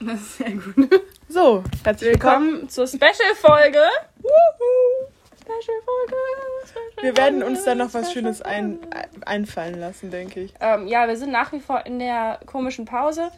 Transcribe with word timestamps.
Das 0.00 0.20
ist 0.20 0.38
sehr 0.38 0.52
gut. 0.52 1.00
So, 1.28 1.64
herzlich 1.84 2.12
willkommen. 2.12 2.52
Willkommen 2.52 2.68
zur 2.68 2.86
Special-Folge. 2.86 3.82
Special-Folge. 5.40 6.16
Wir 7.00 7.16
werden 7.16 7.42
uns 7.42 7.64
da 7.64 7.74
noch 7.74 7.92
was 7.94 8.12
Schönes 8.12 8.40
ein, 8.40 8.78
einfallen 9.26 9.80
lassen, 9.80 10.10
denke 10.10 10.40
ich. 10.40 10.54
Ähm, 10.60 10.86
ja, 10.86 11.08
wir 11.08 11.16
sind 11.16 11.32
nach 11.32 11.52
wie 11.52 11.60
vor 11.60 11.84
in 11.84 11.98
der 11.98 12.38
komischen 12.46 12.84
Pause, 12.84 13.30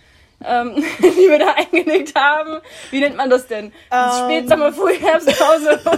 ähm, 0.44 0.74
die 0.98 1.28
wir 1.28 1.38
da 1.38 1.52
eingelegt 1.54 2.14
haben. 2.14 2.60
Wie 2.90 3.00
nennt 3.00 3.16
man 3.16 3.30
das 3.30 3.46
denn? 3.46 3.72
Ähm. 3.90 4.10
Spätsommer, 4.24 4.72
Frühherbstpause. 4.72 5.80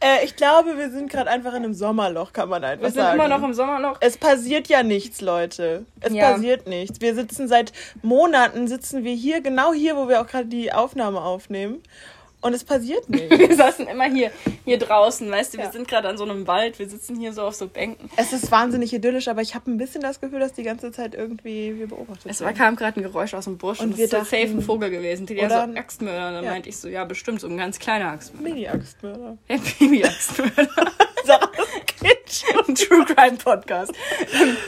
Äh, 0.00 0.24
ich 0.24 0.36
glaube, 0.36 0.76
wir 0.78 0.90
sind 0.90 1.10
gerade 1.10 1.28
einfach 1.30 1.50
in 1.54 1.64
einem 1.64 1.74
Sommerloch, 1.74 2.32
kann 2.32 2.48
man 2.48 2.62
einfach 2.62 2.84
wir 2.84 2.90
sind 2.90 3.00
sagen. 3.02 3.18
immer 3.18 3.28
noch 3.28 3.42
im 3.42 3.52
Sommerloch. 3.54 3.96
es 4.00 4.16
passiert 4.16 4.68
ja 4.68 4.82
nichts, 4.82 5.20
Leute. 5.20 5.86
Es 6.00 6.12
Ja. 6.12 6.32
passiert 6.32 6.68
nichts. 6.68 7.00
Wir 7.00 7.14
sitzen 7.14 7.48
seit 7.48 7.72
Monaten, 8.02 8.68
sitzen 8.68 9.02
wir 9.04 9.14
hier, 9.14 9.40
genau 9.40 9.72
hier, 9.72 9.96
wo 9.96 10.08
wir 10.08 10.20
auch 10.20 10.26
gerade 10.26 10.46
die 10.46 10.72
Aufnahme 10.72 11.20
aufnehmen. 11.20 11.82
Und 12.40 12.54
es 12.54 12.62
passiert 12.62 13.08
nichts. 13.10 13.36
Wir 13.36 13.56
saßen 13.56 13.88
immer 13.88 14.04
hier, 14.04 14.30
hier 14.64 14.78
draußen, 14.78 15.28
weißt 15.28 15.54
du, 15.54 15.58
wir 15.58 15.64
Ja. 15.64 15.72
sind 15.72 15.88
gerade 15.88 16.08
an 16.08 16.16
so 16.16 16.24
einem 16.24 16.46
Wald, 16.46 16.78
wir 16.78 16.88
sitzen 16.88 17.16
hier 17.18 17.32
so 17.32 17.42
auf 17.42 17.54
so 17.54 17.66
Bänken. 17.66 18.08
es 18.16 18.32
ist 18.32 18.50
wahnsinnig 18.52 18.92
idyllisch, 18.92 19.26
aber 19.28 19.42
ich 19.42 19.54
habe 19.56 19.68
ein 19.70 19.76
bisschen 19.76 20.02
das 20.02 20.20
Gefühl, 20.20 20.38
dass 20.38 20.52
die 20.52 20.62
ganze 20.62 20.92
Zeit 20.92 21.14
irgendwie 21.16 21.76
wir 21.78 21.88
beobachtet 21.88 22.30
Es 22.30 22.40
war, 22.40 22.52
kam 22.52 22.76
gerade 22.76 23.00
ein 23.00 23.02
Geräusch 23.02 23.34
aus 23.34 23.44
dem 23.46 23.58
Busch 23.58 23.80
Und 23.80 23.90
und, 23.90 23.98
wir 23.98 24.06
das 24.08 24.22
ist 24.22 24.30
safe 24.30 24.42
ein 24.52 24.62
Vogel 24.62 24.90
gewesen. 24.90 25.26
Die 25.26 25.36
Oder 25.38 25.50
so 25.50 25.56
ein- 25.56 25.76
Axtmörder. 25.76 26.32
Dann 26.32 26.44
Ja. 26.44 26.50
meinte 26.52 26.68
ich 26.68 26.76
so, 26.76 26.86
ja, 26.88 27.04
bestimmt, 27.04 27.40
so 27.40 27.48
ein 27.48 27.56
ganz 27.56 27.78
kleiner 27.80 28.12
Axtmörder. 28.12 28.48
Mini-Axtmörder. 28.54 29.38
Ja, 29.48 29.56
Baby-Axtmörder. 29.80 30.92
Ein 32.02 32.74
True 32.74 33.04
Crime 33.04 33.36
Podcast. 33.36 33.92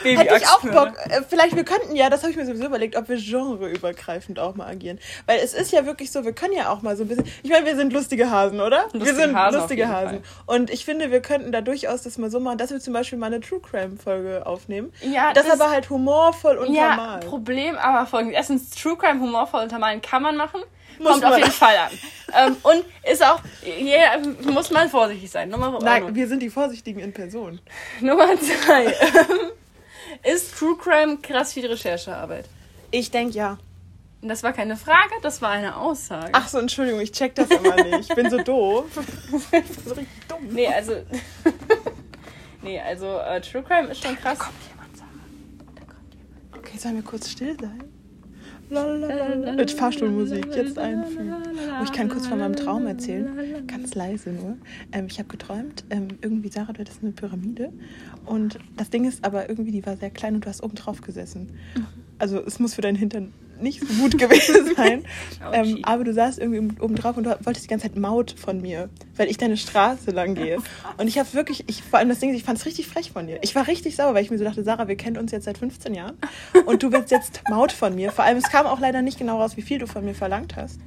Baby 0.02 0.18
Hätte 0.18 0.36
ich 0.36 0.48
auch. 0.48 0.60
Bock. 0.60 0.92
Äh, 1.08 1.22
Vielleicht, 1.28 1.56
wir 1.56 1.64
könnten 1.64 1.94
ja, 1.94 2.10
das 2.10 2.22
habe 2.22 2.30
ich 2.30 2.36
mir 2.36 2.46
sowieso 2.46 2.66
überlegt, 2.66 2.96
ob 2.96 3.08
wir 3.08 3.16
genreübergreifend 3.16 4.38
auch 4.38 4.54
mal 4.54 4.66
agieren. 4.66 4.98
Weil 5.26 5.40
es 5.40 5.54
ist 5.54 5.72
ja 5.72 5.86
wirklich 5.86 6.10
so, 6.10 6.24
wir 6.24 6.32
können 6.32 6.54
ja 6.54 6.70
auch 6.70 6.82
mal 6.82 6.96
so 6.96 7.04
ein 7.04 7.08
bisschen. 7.08 7.26
Ich 7.42 7.50
meine, 7.50 7.66
wir 7.66 7.76
sind 7.76 7.92
lustige 7.92 8.30
Hasen, 8.30 8.60
oder? 8.60 8.86
wir 8.92 9.00
Lustige 9.00 9.20
sind 9.20 9.36
Hasen 9.36 9.60
lustige 9.60 9.88
Hasen. 9.88 10.22
Und 10.46 10.70
ich 10.70 10.84
finde, 10.84 11.10
wir 11.10 11.20
könnten 11.20 11.52
da 11.52 11.60
durchaus 11.60 12.02
das 12.02 12.18
mal 12.18 12.30
so 12.30 12.40
machen, 12.40 12.58
dass 12.58 12.70
wir 12.70 12.80
zum 12.80 12.92
Beispiel 12.92 13.18
mal 13.18 13.26
eine 13.26 13.40
True 13.40 13.60
Crime-Folge 13.60 14.46
aufnehmen. 14.46 14.92
Ja, 15.02 15.32
das, 15.32 15.48
aber 15.50 15.70
halt 15.70 15.90
humorvoll 15.90 16.54
Ja, 16.72 16.92
untermalt. 16.92 17.26
Problem 17.26 17.76
aber 17.76 18.06
folgendes. 18.06 18.36
Erstens, 18.36 18.70
True 18.70 18.96
Crime 18.96 19.20
humorvoll 19.20 19.62
untermalen 19.62 20.00
kann 20.02 20.22
man 20.22 20.36
machen. 20.36 20.62
Muss 21.00 21.12
Kommt 21.12 21.22
man. 21.22 21.32
auf 21.32 21.38
jeden 21.38 21.50
Fall 21.50 21.76
an. 21.78 21.90
ähm, 22.36 22.56
und 22.62 22.84
ist 23.10 23.24
auch, 23.24 23.40
yeah, 23.64 24.18
muss 24.42 24.70
man 24.70 24.90
vorsichtig 24.90 25.30
sein. 25.30 25.48
Nummer, 25.48 25.78
Nein, 25.80 26.14
wir 26.14 26.28
sind 26.28 26.40
die 26.42 26.50
Vorsichtigen 26.50 27.00
in 27.00 27.14
Person. 27.14 27.58
Nummer 28.02 28.38
zwei. 28.38 28.84
ähm, 28.86 29.50
ist 30.22 30.54
True 30.58 30.76
Crime 30.76 31.16
krass 31.22 31.54
viel 31.54 31.66
Recherchearbeit? 31.66 32.44
Ich 32.90 33.10
denke 33.10 33.34
ja. 33.34 33.56
Das 34.20 34.42
war 34.42 34.52
keine 34.52 34.76
Frage, 34.76 35.14
das 35.22 35.40
war 35.40 35.48
eine 35.48 35.74
Aussage. 35.76 36.28
Ach 36.32 36.46
so, 36.48 36.58
Entschuldigung, 36.58 37.00
ich 37.00 37.12
check 37.12 37.34
das 37.34 37.48
immer 37.48 37.76
nicht. 37.76 38.10
Ich 38.10 38.14
bin 38.14 38.28
so 38.28 38.36
doof. 38.42 38.84
Ich 39.32 39.46
bin 39.46 39.64
so 39.82 39.94
richtig 39.94 40.28
dumm. 40.28 40.48
Nee, 40.50 40.66
also. 40.68 40.96
nee, 42.62 42.78
also 42.78 43.18
äh, 43.20 43.40
True 43.40 43.62
Crime 43.62 43.88
ist 43.88 44.02
schon 44.02 44.16
krass. 44.16 44.38
Okay, 46.54 46.76
sollen 46.76 46.96
wir 46.96 47.02
kurz 47.02 47.30
still 47.30 47.56
sein? 47.58 47.82
Mit 49.56 49.70
Fahrstuhlmusik 49.72 50.46
jetzt 50.54 50.78
einfügen. 50.78 51.34
Oh, 51.80 51.84
ich 51.84 51.92
kann 51.92 52.08
kurz 52.08 52.26
von 52.26 52.38
meinem 52.38 52.54
Traum 52.54 52.86
erzählen. 52.86 53.66
Ganz 53.66 53.94
leise 53.94 54.30
nur. 54.30 54.56
Ähm, 54.92 55.06
ich 55.08 55.18
habe 55.18 55.28
geträumt, 55.28 55.84
ähm, 55.90 56.08
irgendwie, 56.22 56.48
Sarah, 56.48 56.72
du 56.72 56.80
hattest 56.80 57.02
eine 57.02 57.12
Pyramide. 57.12 57.72
Und 58.26 58.58
das 58.76 58.90
Ding 58.90 59.04
ist 59.04 59.24
aber 59.24 59.48
irgendwie, 59.48 59.72
die 59.72 59.84
war 59.84 59.96
sehr 59.96 60.10
klein 60.10 60.36
und 60.36 60.44
du 60.44 60.48
hast 60.48 60.62
oben 60.62 60.76
drauf 60.76 61.00
gesessen. 61.00 61.48
Also 62.18 62.38
es 62.38 62.60
muss 62.60 62.74
für 62.74 62.82
deinen 62.82 62.96
Hintern 62.96 63.32
nicht 63.62 63.80
so 63.80 63.92
gut 63.94 64.18
gewesen 64.18 64.74
sein. 64.76 65.04
ähm, 65.52 65.80
aber 65.82 66.04
du 66.04 66.12
saßt 66.12 66.38
irgendwie 66.38 66.80
oben 66.80 66.96
drauf 66.96 67.16
und 67.16 67.24
du 67.24 67.38
wolltest 67.44 67.64
die 67.64 67.68
ganze 67.68 67.88
Zeit 67.88 67.96
Maut 67.96 68.34
von 68.36 68.60
mir, 68.60 68.88
weil 69.16 69.28
ich 69.28 69.36
deine 69.36 69.56
Straße 69.56 70.10
lang 70.10 70.34
gehe. 70.34 70.58
Und 70.98 71.06
ich 71.08 71.18
habe 71.18 71.32
wirklich, 71.32 71.64
ich, 71.68 71.82
vor 71.82 71.98
allem 71.98 72.08
das 72.08 72.18
Ding, 72.20 72.30
ist, 72.30 72.36
ich 72.36 72.44
fand 72.44 72.58
es 72.58 72.66
richtig 72.66 72.86
frech 72.86 73.12
von 73.12 73.26
dir. 73.26 73.38
Ich 73.42 73.54
war 73.54 73.66
richtig 73.66 73.96
sauer, 73.96 74.14
weil 74.14 74.24
ich 74.24 74.30
mir 74.30 74.38
so 74.38 74.44
dachte, 74.44 74.64
Sarah, 74.64 74.88
wir 74.88 74.96
kennen 74.96 75.18
uns 75.18 75.32
jetzt 75.32 75.44
seit 75.44 75.58
15 75.58 75.94
Jahren 75.94 76.16
und 76.66 76.82
du 76.82 76.92
willst 76.92 77.10
jetzt 77.10 77.42
Maut 77.48 77.72
von 77.72 77.94
mir. 77.94 78.12
Vor 78.12 78.24
allem, 78.24 78.38
es 78.38 78.44
kam 78.44 78.66
auch 78.66 78.80
leider 78.80 79.02
nicht 79.02 79.18
genau 79.18 79.40
raus, 79.40 79.56
wie 79.56 79.62
viel 79.62 79.78
du 79.78 79.86
von 79.86 80.04
mir 80.04 80.14
verlangt 80.14 80.56
hast. 80.56 80.80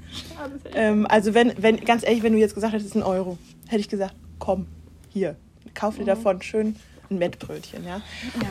Ähm, 0.73 1.07
also 1.09 1.33
wenn, 1.33 1.53
wenn, 1.57 1.77
ganz 1.77 2.03
ehrlich, 2.03 2.23
wenn 2.23 2.33
du 2.33 2.39
jetzt 2.39 2.55
gesagt 2.55 2.73
hättest, 2.73 2.95
ein 2.95 3.03
Euro, 3.03 3.37
hätte 3.67 3.79
ich 3.79 3.89
gesagt, 3.89 4.15
komm, 4.39 4.67
hier, 5.09 5.35
kauf 5.73 5.97
dir 5.97 6.05
davon 6.05 6.41
schön 6.41 6.75
ein 7.09 7.17
Mettbrötchen, 7.17 7.85
ja. 7.85 8.01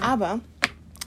Aber 0.00 0.40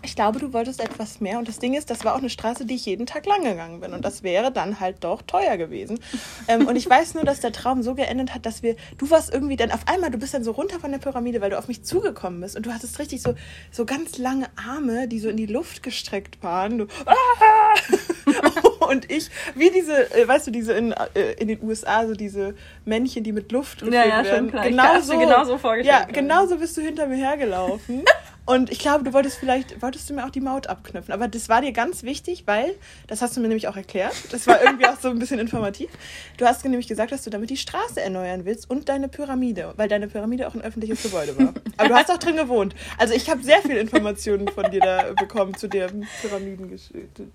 ich 0.06 0.16
glaube, 0.16 0.40
du 0.40 0.54
wolltest 0.54 0.80
etwas 0.80 1.20
mehr. 1.20 1.38
Und 1.40 1.48
das 1.48 1.60
Ding 1.60 1.74
ist, 1.74 1.90
das 1.90 2.06
war 2.06 2.14
auch 2.14 2.20
eine 2.20 2.30
Straße, 2.30 2.66
die 2.66 2.76
ich 2.76 2.86
jeden 2.86 3.06
Tag 3.06 3.26
lang 3.26 3.44
gegangen 3.44 3.80
bin. 3.82 3.94
Und 3.94 4.06
das 4.06 4.24
wäre 4.24 4.52
dann 4.52 4.80
halt 4.80 5.04
doch 5.04 5.22
teuer 5.24 5.58
gewesen. 5.58 6.00
ähm, 6.48 6.68
und 6.68 6.76
ich 6.76 6.90
weiß 6.90 7.16
nur, 7.16 7.24
dass 7.24 7.42
der 7.42 7.52
Traum 7.52 7.84
so 7.84 7.96
geendet 7.96 8.34
hat, 8.34 8.46
dass 8.46 8.64
wir, 8.64 8.76
du 8.98 9.10
warst 9.10 9.34
irgendwie 9.34 9.56
dann 9.56 9.72
auf 9.72 9.88
einmal, 9.88 10.12
du 10.12 10.18
bist 10.18 10.34
dann 10.34 10.44
so 10.44 10.52
runter 10.52 10.80
von 10.80 10.92
der 10.92 11.00
Pyramide, 11.00 11.42
weil 11.42 11.50
du 11.50 11.58
auf 11.58 11.68
mich 11.68 11.84
zugekommen 11.84 12.40
bist. 12.42 12.56
Und 12.56 12.66
du 12.66 12.74
hattest 12.74 13.00
richtig 13.00 13.22
so, 13.22 13.36
so 13.72 13.86
ganz 13.86 14.18
lange 14.18 14.48
Arme, 14.56 15.08
die 15.08 15.20
so 15.20 15.30
in 15.30 15.38
die 15.38 15.48
Luft 15.48 15.84
gestreckt 15.84 16.42
waren. 16.44 16.78
Du, 16.78 16.88
ah! 17.06 18.86
und 18.88 19.12
ich, 19.12 19.30
wie 19.56 19.72
diese, 19.72 20.14
äh, 20.16 20.28
weißt 20.28 20.48
du, 20.48 20.52
diese 20.52 20.74
in, 20.74 20.92
äh, 20.92 21.34
in 21.40 21.48
den 21.48 21.62
USA, 21.64 22.08
so 22.08 22.14
diese 22.14 22.56
Männchen, 22.86 23.24
die 23.24 23.32
mit 23.32 23.52
Luft 23.52 23.82
Ja, 23.82 23.88
gefüllt 23.88 24.06
ja, 24.06 24.18
schon 24.18 24.26
werden. 24.26 24.50
klar. 24.50 24.66
Ich 24.66 24.72
Genau 24.72 25.02
so, 25.02 25.20
genau 25.20 25.44
so 25.44 25.58
vorgestellt 25.58 26.08
Ja, 26.08 26.14
genau 26.14 26.46
so 26.46 26.58
bist 26.58 26.78
du 26.78 26.82
hinter 26.82 27.08
mir 27.08 27.18
hergelaufen. 27.18 28.04
Und 28.46 28.72
ich 28.72 28.78
glaube, 28.78 29.04
du 29.04 29.12
wolltest 29.14 29.38
vielleicht, 29.38 29.82
wolltest 29.82 30.08
du 30.08 30.14
mir 30.14 30.24
auch 30.24 30.30
die 30.30 30.40
Maut 30.40 30.68
abknüpfen. 30.68 31.12
Aber 31.12 31.28
das 31.28 31.50
war 31.50 31.62
dir 31.62 31.72
ganz 31.72 32.04
wichtig, 32.04 32.44
weil, 32.46 32.76
das 33.08 33.24
hast 33.24 33.36
du 33.36 33.42
mir 33.42 33.48
nämlich 33.48 33.68
auch 33.68 33.76
erklärt, 33.76 34.14
das 34.32 34.46
war 34.46 34.62
irgendwie 34.64 34.86
auch 34.86 35.00
so 35.00 35.10
ein 35.10 35.18
bisschen 35.18 35.40
informativ. 35.40 35.90
Du 36.38 36.46
hast 36.46 36.64
nämlich 36.64 36.88
gesagt, 36.88 37.12
dass 37.12 37.24
du 37.24 37.32
damit 37.32 37.50
die 37.50 37.58
Straße 37.58 38.00
erneuern 38.00 38.46
willst 38.46 38.70
und 38.70 38.88
deine 38.88 39.08
Pyramide, 39.08 39.74
weil 39.78 39.90
deine 39.90 40.08
Pyramide 40.08 40.48
auch 40.48 40.54
ein 40.54 40.62
öffentliches 40.62 41.02
Gebäude 41.02 41.38
war. 41.40 41.54
Aber 41.78 41.90
du 41.90 41.96
hast 41.96 42.12
auch 42.12 42.20
drin 42.20 42.36
gewohnt. 42.36 42.76
Also 43.00 43.16
ich 43.16 43.30
habe 43.30 43.42
sehr 43.42 43.62
viele 43.64 43.80
Informationen 43.80 44.48
von 44.48 44.70
dir 44.70 44.82
da 44.82 45.14
bekommen 45.14 45.56
zu 45.56 45.68
der 45.68 45.90
Pyramidengeschichte. 46.22 47.28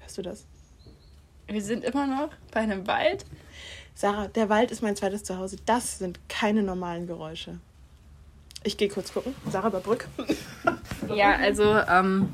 Hörst 0.00 0.18
du 0.18 0.22
das? 0.22 0.44
Wir 1.46 1.62
sind 1.62 1.82
immer 1.82 2.06
noch 2.06 2.28
bei 2.52 2.60
einem 2.60 2.86
Wald. 2.86 3.24
Sarah, 3.94 4.28
der 4.28 4.48
Wald 4.48 4.70
ist 4.70 4.82
mein 4.82 4.96
zweites 4.96 5.24
Zuhause. 5.24 5.56
Das 5.64 5.98
sind 5.98 6.20
keine 6.28 6.62
normalen 6.62 7.06
Geräusche. 7.06 7.58
Ich 8.64 8.78
gehe 8.78 8.88
kurz 8.88 9.12
gucken. 9.12 9.34
Sarah 9.50 9.68
Überbrück. 9.68 10.08
Ja, 11.14 11.36
also, 11.36 11.64
ähm, 11.64 12.32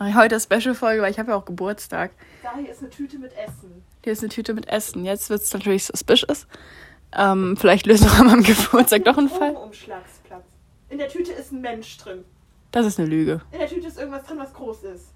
heute 0.00 0.36
ist 0.36 0.44
Special-Folge, 0.44 1.02
weil 1.02 1.10
ich 1.10 1.18
habe 1.18 1.32
ja 1.32 1.36
auch 1.36 1.44
Geburtstag. 1.44 2.12
Da 2.42 2.56
hier 2.56 2.70
ist 2.70 2.80
eine 2.80 2.88
Tüte 2.88 3.18
mit 3.18 3.32
Essen. 3.36 3.84
Hier 4.02 4.14
ist 4.14 4.20
eine 4.20 4.30
Tüte 4.30 4.54
mit 4.54 4.68
Essen. 4.68 5.04
Jetzt 5.04 5.28
wird 5.28 5.42
es 5.42 5.52
natürlich 5.52 5.84
suspicious. 5.84 6.46
Ähm, 7.12 7.58
vielleicht 7.58 7.84
lösen 7.84 8.10
wir 8.10 8.20
an 8.20 8.26
meinem 8.28 8.42
Geburtstag 8.42 9.04
doch 9.04 9.18
einen 9.18 9.28
Fall. 9.28 9.54
Umschlagsplatz. 9.54 10.44
In 10.88 10.96
der 10.96 11.08
Tüte 11.08 11.32
ist 11.32 11.52
ein 11.52 11.60
Mensch 11.60 11.98
drin. 11.98 12.24
Das 12.72 12.86
ist 12.86 12.98
eine 12.98 13.06
Lüge. 13.08 13.42
In 13.52 13.58
der 13.58 13.68
Tüte 13.68 13.86
ist 13.86 13.98
irgendwas 13.98 14.24
drin, 14.24 14.38
was 14.38 14.54
groß 14.54 14.82
ist. 14.84 15.08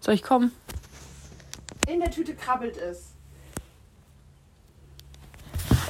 Soll 0.00 0.14
ich 0.14 0.22
kommen? 0.24 0.50
In 1.86 2.00
der 2.00 2.10
Tüte 2.10 2.34
krabbelt 2.34 2.76
es. 2.76 3.13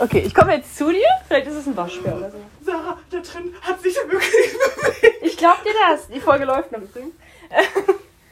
Okay, 0.00 0.22
ich 0.27 0.34
komme 0.34 0.55
jetzt 0.56 0.77
zu 0.77 0.91
dir. 0.91 1.06
Vielleicht 1.28 1.47
ist 1.47 1.55
es 1.55 1.66
ein 1.66 1.77
Waschbär 1.77 2.16
oder 2.16 2.31
so. 2.31 2.38
Sarah, 2.62 2.99
da 3.10 3.21
drin 3.21 3.55
hat 3.60 3.81
sich 3.81 3.94
wirklich 3.97 4.31
bewegt. 4.77 5.22
Ich 5.22 5.37
glaub 5.37 5.62
dir 5.62 5.72
das. 5.88 6.09
Die 6.09 6.21
Folge 6.21 6.44
läuft 6.44 6.72
noch 6.72 6.81
übrigens. 6.82 7.15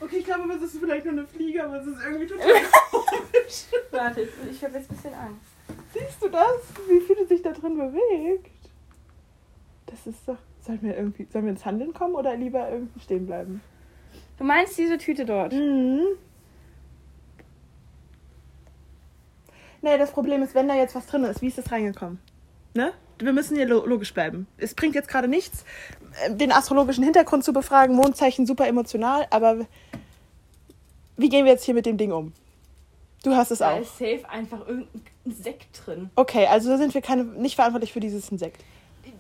Okay, 0.01 0.17
ich 0.19 0.25
glaube, 0.25 0.53
es 0.55 0.63
ist 0.63 0.79
vielleicht 0.81 1.05
nur 1.05 1.13
eine 1.15 1.27
Fliege, 1.27 1.65
aber 1.65 1.81
es 1.81 1.87
ist 1.87 1.99
irgendwie 2.05 2.27
total 2.27 2.47
komisch. 2.91 3.65
Warte, 3.91 4.29
ich 4.51 4.65
habe 4.65 4.79
jetzt 4.79 4.91
ein 4.91 4.97
bisschen 4.97 5.15
Angst. 5.15 5.47
Siehst 5.95 6.23
du 6.23 6.29
das? 6.29 6.59
Wie 6.89 7.01
viel 7.01 7.17
es 7.23 7.29
sich 7.29 7.43
da 7.43 7.53
drin 7.53 7.77
bewegt? 7.77 8.51
Das 9.87 10.07
ist 10.07 10.27
doch. 10.27 10.39
Sollen 10.67 10.81
wir 10.83 10.97
irgendwie. 10.97 11.27
Sollen 11.33 11.45
wir 11.45 11.53
ins 11.53 11.65
Handeln 11.65 11.93
kommen 11.93 12.15
oder 12.15 12.35
lieber 12.37 12.69
irgendwie 12.71 13.01
stehen 13.01 13.27
bleiben? 13.27 13.61
Du 14.39 14.45
meinst 14.45 14.77
diese 14.79 14.99
Tüte 14.99 15.25
dort? 15.25 15.53
Mhm. 15.53 16.07
Nee, 19.83 19.99
das 19.99 20.13
Problem 20.13 20.43
ist, 20.43 20.55
wenn 20.55 20.69
da 20.69 20.75
jetzt 20.75 20.95
was 20.95 21.07
drin 21.07 21.25
ist, 21.25 21.43
wie 21.43 21.49
ist 21.49 21.59
das 21.59 21.71
reingekommen? 21.71 22.19
Ne? 22.75 22.93
Wir 23.19 23.33
müssen 23.33 23.57
hier 23.57 23.67
lo 23.67 23.85
logisch 23.85 24.15
bleiben. 24.15 24.47
Es 24.57 24.75
bringt 24.75 24.95
jetzt 24.95 25.09
gerade 25.09 25.29
nichts, 25.29 25.65
äh, 26.25 26.35
den 26.35 26.51
astrologischen 26.53 27.05
Hintergrund 27.05 27.45
zu 27.45 27.53
befragen. 27.53 27.95
Mondzeichen 27.97 28.47
super 28.47 28.67
emotional, 28.67 29.27
aber 29.31 29.67
wie 31.17 31.29
gehen 31.29 31.45
wir 31.45 31.53
jetzt 31.53 31.65
hier 31.65 31.75
mit 31.75 31.87
dem 31.87 31.99
Ding 31.99 32.13
um? 32.13 32.33
Du 33.23 33.37
hast 33.37 33.51
es 33.53 33.59
Da 33.59 33.73
auch. 33.77 33.81
ist 33.81 33.99
safe 33.99 34.23
einfach 34.29 34.67
irgendein 34.67 35.03
Sekt 35.27 35.87
drin. 35.87 36.11
Okay, 36.17 36.47
also 36.47 36.77
sind 36.77 36.95
wir 36.95 37.03
keine, 37.03 37.25
nicht 37.25 37.55
verantwortlich 37.55 37.93
für 37.93 38.01
dieses 38.01 38.29
Insekt. 38.31 38.65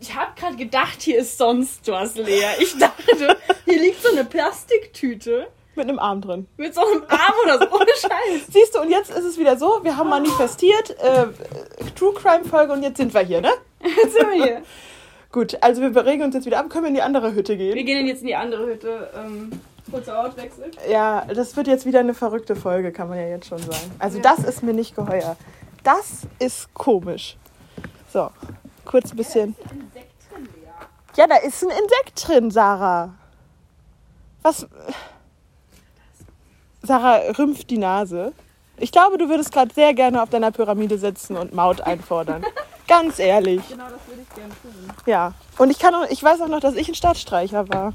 Ich 0.00 0.14
habe 0.14 0.32
gerade 0.34 0.56
gedacht, 0.56 1.02
hier 1.02 1.18
ist 1.18 1.38
sonst 1.38 1.86
was 1.88 2.16
leer. 2.16 2.50
Ich 2.60 2.76
dachte, 2.78 3.36
hier 3.64 3.80
liegt 3.80 4.02
so 4.02 4.10
eine 4.10 4.24
Plastiktüte 4.24 5.48
Mit 5.74 5.88
einem 5.88 5.98
Arm 5.98 6.20
drin. 6.20 6.46
mit 6.58 6.74
so 6.74 6.82
einem 6.82 7.02
Arm 7.08 7.34
oder 7.44 7.58
so. 7.58 7.70
Ohne 7.74 7.86
Scheiß. 7.96 8.46
Siehst 8.50 8.74
du, 8.74 8.80
und 8.80 8.90
jetzt 8.90 9.10
ist 9.10 9.24
es 9.24 9.38
wieder 9.38 9.56
so, 9.56 9.80
wir 9.82 9.96
haben 9.96 10.10
manifestiert, 10.10 10.90
äh, 11.00 11.26
True 11.94 12.12
Crime 12.14 12.44
Folge 12.44 12.72
und 12.74 12.82
jetzt 12.82 12.98
sind 12.98 13.14
wir 13.14 13.22
hier, 13.22 13.40
ne? 13.40 13.52
Jetzt 13.82 14.12
sind 14.14 14.30
wir 14.30 14.44
hier. 14.44 14.62
Gut, 15.32 15.56
also 15.62 15.80
wir 15.80 16.04
regen 16.04 16.22
uns 16.24 16.34
jetzt 16.34 16.44
wieder 16.44 16.58
ab, 16.58 16.68
können 16.68 16.84
wir 16.84 16.88
in 16.90 16.94
die 16.94 17.02
andere 17.02 17.34
Hütte 17.34 17.56
gehen. 17.56 17.74
Wir 17.74 17.84
gehen 17.84 18.06
jetzt 18.06 18.20
in 18.20 18.26
die 18.26 18.34
andere 18.36 18.66
Hütte. 18.66 19.10
Ähm, 19.16 19.50
Kurzer 19.90 20.18
Ortwechsel. 20.20 20.70
Ja, 20.90 21.24
das 21.24 21.56
wird 21.56 21.66
jetzt 21.66 21.86
wieder 21.86 22.00
eine 22.00 22.14
verrückte 22.14 22.54
Folge, 22.54 22.92
kann 22.92 23.08
man 23.08 23.18
ja 23.18 23.26
jetzt 23.28 23.48
schon 23.48 23.58
sagen. 23.58 23.90
Also 23.98 24.20
das 24.20 24.40
ist 24.40 24.62
mir 24.62 24.74
nicht 24.74 24.94
geheuer. 24.94 25.36
Das 25.84 26.26
ist 26.38 26.72
komisch. 26.74 27.36
So, 28.12 28.30
kurz 28.84 29.10
ein 29.12 29.16
bisschen. 29.16 29.56
Ja, 31.16 31.26
da 31.26 31.36
ist 31.36 31.62
ein 31.62 31.70
Insekt 31.70 32.28
drin, 32.28 32.50
Sarah. 32.50 33.14
Was? 34.42 34.66
Sarah 36.82 37.20
rümpft 37.38 37.70
die 37.70 37.78
Nase. 37.78 38.32
Ich 38.76 38.90
glaube, 38.90 39.18
du 39.18 39.28
würdest 39.28 39.52
gerade 39.52 39.72
sehr 39.72 39.94
gerne 39.94 40.22
auf 40.22 40.30
deiner 40.30 40.50
Pyramide 40.50 40.98
sitzen 40.98 41.36
und 41.36 41.54
Maut 41.54 41.80
einfordern. 41.80 42.44
Ganz 42.88 43.18
ehrlich. 43.18 43.62
Genau, 43.68 43.84
das 43.84 44.06
würde 44.08 44.22
ich 44.22 44.34
gerne 44.34 44.52
tun. 44.60 44.72
Ja. 45.06 45.34
Und 45.58 45.70
ich 45.70 45.78
kann 45.78 45.94
auch, 45.94 46.04
ich 46.10 46.22
weiß 46.22 46.40
auch 46.40 46.48
noch, 46.48 46.60
dass 46.60 46.74
ich 46.74 46.88
ein 46.88 46.94
Stadtstreicher 46.94 47.68
war. 47.68 47.94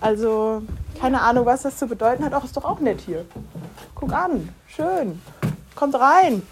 Also, 0.00 0.62
keine 1.00 1.22
Ahnung, 1.22 1.46
was 1.46 1.62
das 1.62 1.78
zu 1.78 1.86
bedeuten 1.86 2.24
hat. 2.24 2.34
Auch 2.34 2.44
ist 2.44 2.56
doch 2.56 2.64
auch 2.64 2.80
nett 2.80 3.00
hier. 3.00 3.24
Guck 3.94 4.12
an. 4.12 4.50
Schön. 4.66 5.22
Kommt 5.74 5.94
rein. 5.94 6.42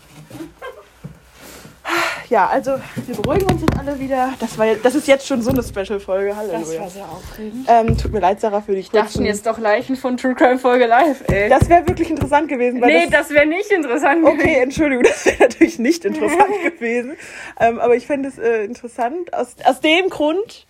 Ja, 2.35 2.49
also 2.49 2.73
wir 2.97 3.15
beruhigen 3.15 3.49
uns 3.49 3.61
jetzt 3.61 3.79
alle 3.79 4.01
wieder. 4.01 4.35
Das, 4.41 4.59
war, 4.59 4.67
das 4.75 4.97
ist 4.97 5.07
jetzt 5.07 5.25
schon 5.25 5.41
so 5.41 5.51
eine 5.51 5.63
Special-Folge. 5.63 6.37
Halleluja. 6.37 6.89
sehr 6.89 7.05
aufregend. 7.05 7.65
Ähm, 7.69 7.97
tut 7.97 8.13
mir 8.13 8.19
leid, 8.19 8.41
Sarah, 8.41 8.61
für 8.61 8.73
die 8.73 8.81
Ich 8.81 8.91
dachte 8.91 9.23
jetzt 9.23 9.47
doch 9.47 9.57
Leichen 9.57 9.95
von 9.95 10.17
True 10.17 10.35
Crime 10.35 10.59
Folge 10.59 10.87
live, 10.87 11.23
ey. 11.29 11.49
Das 11.49 11.69
wäre 11.69 11.87
wirklich 11.87 12.11
interessant 12.11 12.49
gewesen. 12.49 12.81
Weil 12.81 12.93
nee, 12.93 13.05
das, 13.05 13.29
das 13.29 13.31
wäre 13.31 13.47
nicht 13.47 13.71
interessant 13.71 14.25
Okay, 14.25 14.57
Entschuldigung, 14.63 15.05
das 15.09 15.27
wäre 15.27 15.37
natürlich 15.43 15.79
nicht 15.79 16.05
interessant 16.05 16.51
gewesen. 16.65 17.13
Ähm, 17.61 17.79
aber 17.79 17.95
ich 17.95 18.05
fände 18.05 18.29
es 18.31 18.37
äh, 18.37 18.65
interessant 18.65 19.33
aus, 19.33 19.55
aus 19.65 19.81
dem 19.81 20.09
Grund, 20.09 20.67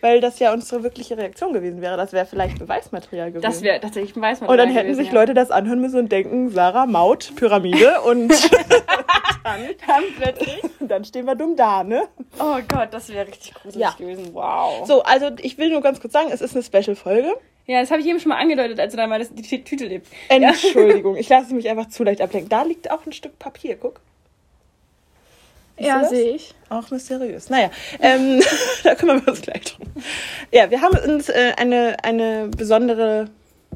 weil 0.00 0.20
das 0.20 0.38
ja 0.38 0.52
unsere 0.52 0.82
wirkliche 0.82 1.16
Reaktion 1.16 1.52
gewesen 1.52 1.80
wäre. 1.80 1.96
Das 1.96 2.12
wäre 2.12 2.26
vielleicht 2.26 2.58
Beweismaterial 2.58 3.30
gewesen. 3.30 3.42
Das 3.42 3.62
wäre 3.62 3.80
tatsächlich 3.80 4.14
Weißmann. 4.20 4.48
und 4.50 4.56
dann 4.56 4.70
hätten 4.70 4.94
sich 4.94 5.10
Leute 5.12 5.34
das 5.34 5.50
anhören 5.50 5.80
müssen 5.80 5.98
und 5.98 6.12
denken, 6.12 6.50
Sarah, 6.50 6.86
Maut, 6.86 7.32
Pyramide 7.36 8.00
und 8.02 8.28
dann 9.44 10.02
plötzlich. 10.18 10.60
dann 10.80 11.04
stehen 11.04 11.26
wir 11.26 11.34
dumm 11.34 11.56
da, 11.56 11.82
ne? 11.84 12.08
Oh 12.38 12.56
Gott, 12.68 12.88
das 12.92 13.08
wäre 13.12 13.26
richtig 13.26 13.54
gruselig 13.54 13.80
Ja. 13.86 13.94
gewesen. 13.98 14.30
Wow. 14.32 14.86
So, 14.86 15.02
also 15.02 15.30
ich 15.40 15.58
will 15.58 15.70
nur 15.70 15.80
ganz 15.80 16.00
kurz 16.00 16.12
sagen, 16.12 16.28
es 16.32 16.40
ist 16.40 16.54
eine 16.54 16.62
Special-Folge. 16.62 17.34
Ja, 17.66 17.80
das 17.80 17.90
habe 17.90 18.00
ich 18.00 18.06
eben 18.06 18.18
schon 18.18 18.30
mal 18.30 18.38
angedeutet, 18.38 18.80
als 18.80 18.92
du 18.92 18.96
da 18.96 19.06
mal 19.06 19.18
das, 19.18 19.32
die 19.34 19.42
Tü- 19.42 19.62
Tüte 19.62 19.84
lebt. 19.86 20.06
Entschuldigung, 20.28 21.16
ich 21.16 21.28
lasse 21.28 21.54
mich 21.54 21.68
einfach 21.68 21.88
zu 21.88 22.02
leicht 22.02 22.22
ablenken. 22.22 22.48
Da 22.48 22.62
liegt 22.62 22.90
auch 22.90 23.04
ein 23.04 23.12
Stück 23.12 23.38
Papier, 23.38 23.76
guck. 23.76 24.00
Du 25.78 25.84
das? 25.84 26.12
ich. 26.12 26.54
Auch 26.68 26.90
mysteriös. 26.90 27.50
Naja, 27.50 27.70
ähm, 28.00 28.40
da 28.84 28.94
kümmern 28.94 29.24
wir 29.24 29.32
uns 29.32 29.40
gleich 29.42 29.64
drum. 29.64 29.86
Ja, 30.52 30.70
wir 30.70 30.80
haben 30.80 30.98
uns 31.10 31.28
äh, 31.28 31.52
eine, 31.56 31.96
eine 32.02 32.48
besondere 32.48 33.30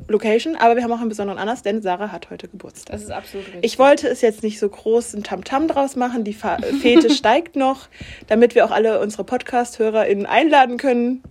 Location, 0.08 0.56
aber 0.56 0.76
wir 0.76 0.82
haben 0.82 0.92
auch 0.92 1.00
einen 1.00 1.08
besonderen 1.08 1.38
Anlass, 1.38 1.62
denn 1.62 1.80
Sarah 1.80 2.10
hat 2.12 2.28
heute 2.30 2.48
Geburtstag. 2.48 2.92
Das 2.92 3.02
ist 3.02 3.10
absolut 3.12 3.46
richtig. 3.46 3.64
Ich 3.64 3.78
wollte 3.78 4.08
es 4.08 4.20
jetzt 4.20 4.42
nicht 4.42 4.58
so 4.58 4.68
groß 4.68 5.14
ein 5.14 5.22
Tamtam 5.22 5.68
draus 5.68 5.96
machen. 5.96 6.24
Die 6.24 6.34
Fa 6.34 6.58
Fete 6.82 7.08
steigt 7.10 7.56
noch, 7.56 7.88
damit 8.26 8.54
wir 8.54 8.64
auch 8.64 8.70
alle 8.72 9.00
unsere 9.00 9.24
Podcast-HörerInnen 9.24 10.26
einladen 10.26 10.76
können. 10.76 11.22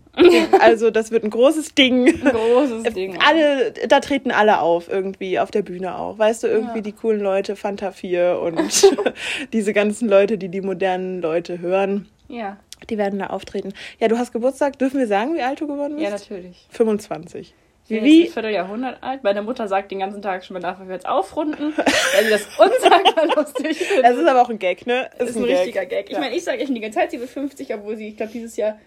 Also, 0.59 0.89
das 0.91 1.11
wird 1.11 1.23
ein 1.23 1.29
großes 1.29 1.73
Ding. 1.75 2.07
ein 2.07 2.31
großes 2.33 2.93
Ding. 2.93 3.17
Alle, 3.25 3.71
da 3.87 3.99
treten 4.01 4.31
alle 4.31 4.59
auf, 4.59 4.89
irgendwie, 4.89 5.39
auf 5.39 5.51
der 5.51 5.61
Bühne 5.61 5.97
auch. 5.97 6.17
Weißt 6.17 6.43
du, 6.43 6.47
irgendwie 6.47 6.77
Ja. 6.79 6.81
die 6.81 6.91
coolen 6.91 7.21
Leute, 7.21 7.55
Fanta 7.55 7.91
4 7.91 8.39
und 8.41 8.59
diese 9.53 9.71
ganzen 9.73 10.09
Leute, 10.09 10.37
die 10.37 10.49
die 10.49 10.61
modernen 10.61 11.21
Leute 11.21 11.59
hören, 11.59 12.07
Ja, 12.27 12.57
die 12.89 12.97
werden 12.97 13.19
da 13.19 13.27
auftreten. 13.27 13.73
Ja, 13.99 14.07
du 14.09 14.17
hast 14.17 14.33
Geburtstag. 14.33 14.77
Dürfen 14.79 14.99
wir 14.99 15.07
sagen, 15.07 15.35
wie 15.35 15.41
alt 15.41 15.61
du 15.61 15.67
geworden 15.67 15.95
bist? 15.95 16.03
ja, 16.03 16.09
natürlich. 16.11 16.67
25. 16.71 17.53
Ich 17.83 17.89
bin 17.89 18.03
Wie? 18.05 18.19
jetzt 18.21 18.29
ein 18.29 18.33
Vierteljahrhundert 18.33 19.03
alt. 19.03 19.23
Meine 19.23 19.41
Mutter 19.41 19.67
sagt 19.67 19.91
den 19.91 19.99
ganzen 19.99 20.21
Tag 20.21 20.45
schon, 20.45 20.53
man 20.53 20.61
darf 20.63 20.77
jetzt 20.87 21.05
aufrunden, 21.07 21.73
weil 21.75 22.23
sie 22.23 22.29
das 22.29 22.47
unsagbar 22.57 23.25
lustig 23.35 23.79
findet. 23.79 24.05
Das 24.05 24.17
ist 24.17 24.27
aber 24.27 24.41
auch 24.41 24.49
ein 24.49 24.59
Gag, 24.59 24.85
ne? 24.87 25.09
Das 25.17 25.31
ist 25.31 25.35
ein 25.37 25.43
richtiger 25.43 25.85
Gag. 25.85 26.05
Ich 26.07 26.13
Ja. 26.13 26.19
meine, 26.19 26.35
ich 26.35 26.43
sage 26.43 26.65
schon 26.65 26.75
die 26.75 26.81
ganze 26.81 26.99
Zeit, 26.99 27.11
sie 27.11 27.19
wird 27.19 27.29
50, 27.29 27.73
obwohl 27.73 27.97
sie, 27.97 28.07
ich 28.09 28.17
glaube, 28.17 28.31
dieses 28.31 28.55
Jahr 28.55 28.79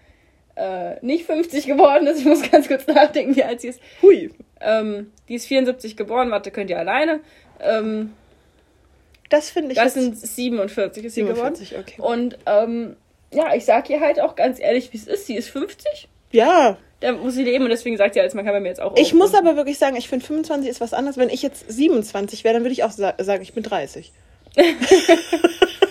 äh, 0.55 0.95
nicht 1.05 1.25
50 1.25 1.67
geworden 1.67 2.07
ist. 2.07 2.19
Ich 2.19 2.25
muss 2.25 2.49
ganz 2.49 2.67
kurz 2.67 2.87
nachdenken, 2.87 3.35
wie 3.35 3.43
alt 3.43 3.61
sie 3.61 3.67
ist. 3.67 3.79
Hui. 4.01 4.31
Ähm, 4.61 5.11
die 5.27 5.35
ist 5.35 5.45
74 5.47 5.97
geboren, 5.97 6.31
warte, 6.31 6.49
könnt 6.49 6.69
ihr 6.69 6.79
alleine. 6.79 7.19
Ähm, 7.59 8.13
Das 9.29 9.49
finde 9.51 9.73
ich 9.73 9.77
das 9.77 9.93
sind 9.93 10.17
47 10.17 11.03
ist 11.05 11.15
sie 11.15 11.21
geworden. 11.23 11.55
47, 11.55 11.77
okay. 11.77 12.01
Und 12.01 12.37
ähm, 12.45 12.95
ja, 13.33 13.53
ich 13.53 13.65
sag 13.65 13.89
ihr 13.89 13.99
halt 13.99 14.19
auch 14.21 14.35
ganz 14.35 14.59
ehrlich, 14.59 14.93
wie 14.93 14.97
es 14.97 15.05
ist. 15.07 15.27
Sie 15.27 15.35
ist 15.35 15.49
50. 15.49 16.07
Ja, 16.31 16.77
Da 16.99 17.11
muss 17.11 17.33
sie 17.33 17.43
leben 17.43 17.63
und 17.63 17.69
deswegen 17.69 17.97
sagt 17.97 18.13
sie 18.13 18.19
jetzt, 18.19 18.35
man 18.35 18.45
kann 18.45 18.53
bei 18.53 18.59
mir 18.59 18.69
jetzt 18.69 18.81
auch 18.81 18.95
ich 18.95 19.13
muss 19.13 19.33
aber 19.33 19.55
wirklich 19.57 19.77
sagen, 19.77 19.95
ich 19.95 20.07
finde 20.07 20.25
25 20.25 20.69
ist 20.69 20.81
was 20.81 20.93
anderes. 20.93 21.17
Wenn 21.17 21.29
ich 21.29 21.41
jetzt 21.41 21.69
27 21.69 22.43
wäre, 22.43 22.53
dann 22.53 22.63
würde 22.63 22.73
ich 22.73 22.83
auch 22.83 22.91
sa 22.91 23.13
sagen, 23.19 23.43
ich 23.43 23.53
bin 23.53 23.63
30. 23.63 24.11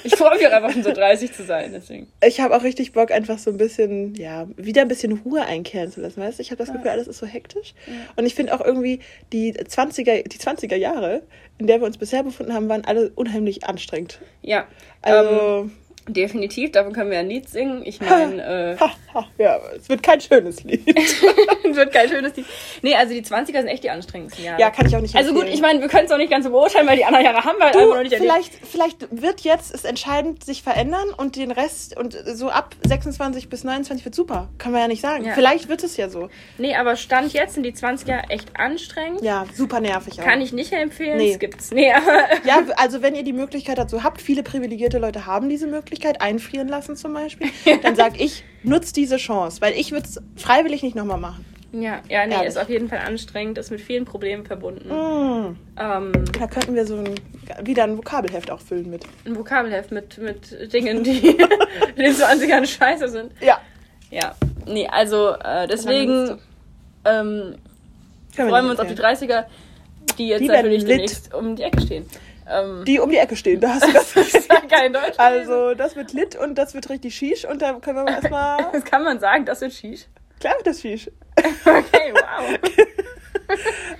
Ich 0.06 0.16
freue 0.16 0.36
mich 0.36 0.46
auch 0.46 0.52
einfach 0.52 0.70
schon 0.70 0.82
so 0.82 0.92
30 0.92 1.32
zu 1.32 1.44
sein, 1.44 1.72
deswegen. 1.72 2.08
Ich 2.22 2.38
habe 2.38 2.54
auch 2.54 2.62
richtig 2.62 2.92
Bock, 2.92 3.10
einfach 3.10 3.38
so 3.38 3.50
ein 3.50 3.56
bisschen, 3.56 4.14
ja, 4.16 4.46
wieder 4.56 4.82
ein 4.82 4.88
bisschen 4.88 5.18
Ruhe 5.24 5.42
einkehren 5.42 5.90
zu 5.90 6.02
lassen. 6.02 6.20
Weißt 6.20 6.38
du, 6.38 6.42
ich 6.42 6.50
habe 6.50 6.62
das 6.62 6.70
Gefühl, 6.70 6.90
alles 6.90 7.08
ist 7.08 7.18
so 7.18 7.26
hektisch. 7.26 7.72
Und 8.14 8.26
ich 8.26 8.34
finde 8.34 8.54
auch 8.54 8.60
irgendwie, 8.60 9.00
die 9.32 9.54
20er, 9.54 10.28
die 10.28 10.38
20er 10.38 10.76
Jahre, 10.76 11.22
in 11.56 11.66
der 11.66 11.80
wir 11.80 11.86
uns 11.86 11.96
bisher 11.96 12.22
befunden 12.22 12.52
haben, 12.52 12.68
waren 12.68 12.84
alle 12.84 13.12
unheimlich 13.14 13.64
anstrengend. 13.64 14.20
Ja, 14.42 14.66
Also, 15.00 15.62
ähm, 15.62 15.72
definitiv, 16.08 16.72
davon 16.72 16.92
können 16.92 17.10
wir 17.10 17.18
ein 17.18 17.28
Lied 17.28 17.48
singen. 17.48 17.82
Ich 17.84 18.00
meine, 18.00 18.76
äh, 18.80 19.42
ja, 19.42 19.60
es 19.76 19.88
wird 19.88 20.02
kein 20.02 20.20
schönes 20.20 20.62
Lied. 20.64 20.86
wird 21.74 21.92
kein 21.92 22.08
schönes 22.08 22.36
Lied. 22.36 22.46
Nee, 22.82 22.94
also 22.94 23.14
die 23.14 23.22
20er 23.22 23.52
sind 23.58 23.68
echt 23.68 23.84
die 23.84 23.90
anstrengendsten 23.90 24.44
Jahre. 24.44 24.60
ja, 24.60 24.70
kann 24.70 24.86
ich 24.86 24.96
auch 24.96 25.00
nicht 25.00 25.14
Also 25.16 25.30
gut, 25.30 25.40
empfehlen. 25.42 25.54
ich 25.56 25.62
meine, 25.62 25.80
wir 25.80 25.88
können 25.88 26.06
es 26.06 26.12
auch 26.12 26.16
nicht 26.18 26.30
ganz 26.30 26.44
so 26.44 26.50
beurteilen, 26.50 26.86
weil 26.86 26.96
die 26.96 27.04
anderen 27.04 27.24
Jahre 27.24 27.44
haben 27.44 27.56
wir 27.58 27.66
halt 27.66 27.76
einfach 27.76 27.88
noch 27.88 27.96
Du, 27.96 28.02
nicht 28.02 28.12
erlebt. 28.12 28.30
vielleicht, 28.32 28.52
vielleicht 28.66 29.22
wird 29.22 29.40
jetzt 29.42 29.74
es 29.74 29.84
entscheidend 29.84 30.44
sich 30.44 30.62
verändern 30.62 31.08
und 31.16 31.36
den 31.36 31.50
Rest 31.50 31.96
und 31.96 32.12
so 32.26 32.50
ab 32.50 32.74
26 32.86 33.48
bis 33.48 33.64
29 33.64 34.04
wird 34.04 34.14
super. 34.14 34.48
Kann 34.58 34.72
man 34.72 34.80
ja 34.82 34.88
nicht 34.88 35.00
sagen. 35.00 35.24
Ja. 35.24 35.32
Vielleicht 35.34 35.68
wird 35.68 35.82
es 35.84 35.96
ja 35.96 36.08
so. 36.08 36.28
Nee, 36.58 36.74
aber 36.74 36.96
Stand 36.96 37.32
jetzt 37.32 37.54
sind 37.54 37.62
die 37.62 37.72
20er 37.72 38.30
echt 38.30 38.48
anstrengend. 38.58 39.22
Ja, 39.22 39.46
super 39.54 39.80
nervig 39.80 40.20
auch. 40.20 40.24
Kann 40.24 40.40
ich 40.40 40.52
nicht 40.52 40.72
empfehlen. 40.72 41.16
Nee. 41.18 41.32
Es 41.32 41.38
gibt's. 41.38 41.70
Nee, 41.70 41.92
aber 41.92 42.28
Ja, 42.44 42.62
also 42.76 43.00
wenn 43.02 43.14
ihr 43.14 43.22
die 43.22 43.32
Möglichkeit 43.32 43.78
dazu 43.78 44.02
habt, 44.02 44.20
viele 44.20 44.42
privilegierte 44.42 44.98
Leute 44.98 45.26
haben 45.26 45.48
diese 45.48 45.66
Möglichkeit, 45.66 45.93
einfrieren 46.20 46.68
lassen 46.68 46.96
zum 46.96 47.12
Beispiel, 47.14 47.48
dann 47.82 47.94
sag 47.96 48.20
ich, 48.20 48.44
nutzt 48.62 48.96
diese 48.96 49.16
Chance, 49.16 49.60
weil 49.60 49.74
ich 49.74 49.92
würde 49.92 50.06
es 50.06 50.20
freiwillig 50.36 50.82
nicht 50.82 50.96
nochmal 50.96 51.18
machen. 51.18 51.44
ja, 51.72 52.00
ja, 52.08 52.26
nee, 52.26 52.34
Ehrlich. 52.34 52.48
ist 52.48 52.58
auf 52.58 52.68
jeden 52.68 52.88
Fall 52.88 52.98
anstrengend, 53.00 53.58
ist 53.58 53.70
mit 53.70 53.80
vielen 53.80 54.04
Problemen 54.04 54.44
verbunden. 54.46 54.88
Mm, 54.88 55.56
Ähm, 55.76 56.12
da 56.38 56.46
könnten 56.46 56.74
wir 56.74 56.86
so 56.86 56.96
ein, 56.96 57.14
wieder 57.62 57.84
ein 57.84 57.96
Vokabelheft 57.98 58.50
auch 58.50 58.60
füllen 58.60 58.88
mit. 58.90 59.04
ein 59.26 59.36
Vokabelheft 59.36 59.90
mit, 59.92 60.18
mit 60.18 60.72
Dingen, 60.72 61.02
die 61.04 61.18
in 61.30 61.36
den 61.96 62.12
20ern 62.14 62.66
scheiße 62.66 63.08
sind. 63.08 63.32
Ja. 63.40 63.60
Ja, 64.10 64.36
nee, 64.66 64.86
also 64.86 65.30
äh, 65.30 65.66
deswegen 65.66 66.38
ähm, 67.04 67.56
freuen 68.32 68.64
wir 68.64 68.70
uns 68.70 68.78
auf 68.80 68.86
die 68.86 68.92
empfehlen. 69.02 69.30
30er, 69.30 69.44
die 70.18 70.28
jetzt 70.28 70.40
Die 70.42 70.48
werden 70.48 70.56
natürlich 70.66 70.82
lit. 70.82 70.90
demnächst 70.90 71.34
um 71.34 71.56
die 71.56 71.62
Ecke 71.64 71.80
stehen. 71.80 72.06
Ähm, 72.50 72.84
Die 72.84 73.00
um 73.00 73.10
die 73.10 73.16
Ecke 73.16 73.36
stehen, 73.36 73.60
da 73.60 73.74
hast 73.74 73.86
du 73.86 73.92
das. 73.92 74.14
ja 74.48 74.60
kein 74.68 74.92
Deutsch. 74.92 75.14
Also, 75.18 75.74
das 75.74 75.96
wird 75.96 76.12
lit 76.12 76.36
und 76.36 76.56
das 76.56 76.74
wird 76.74 76.90
richtig 76.90 77.14
Shish 77.14 77.44
und 77.44 77.62
da 77.62 77.72
können 77.80 78.04
wir 78.04 78.08
erstmal. 78.12 78.66
Das 78.72 78.84
kann 78.84 79.02
man 79.04 79.18
sagen, 79.20 79.44
das 79.46 79.60
wird 79.60 79.72
Shish. 79.72 80.06
Klar 80.40 80.54
wird 80.56 80.66
das 80.66 80.80
Shish. 80.80 81.10
Okay, 81.64 82.12
wow. 82.12 82.58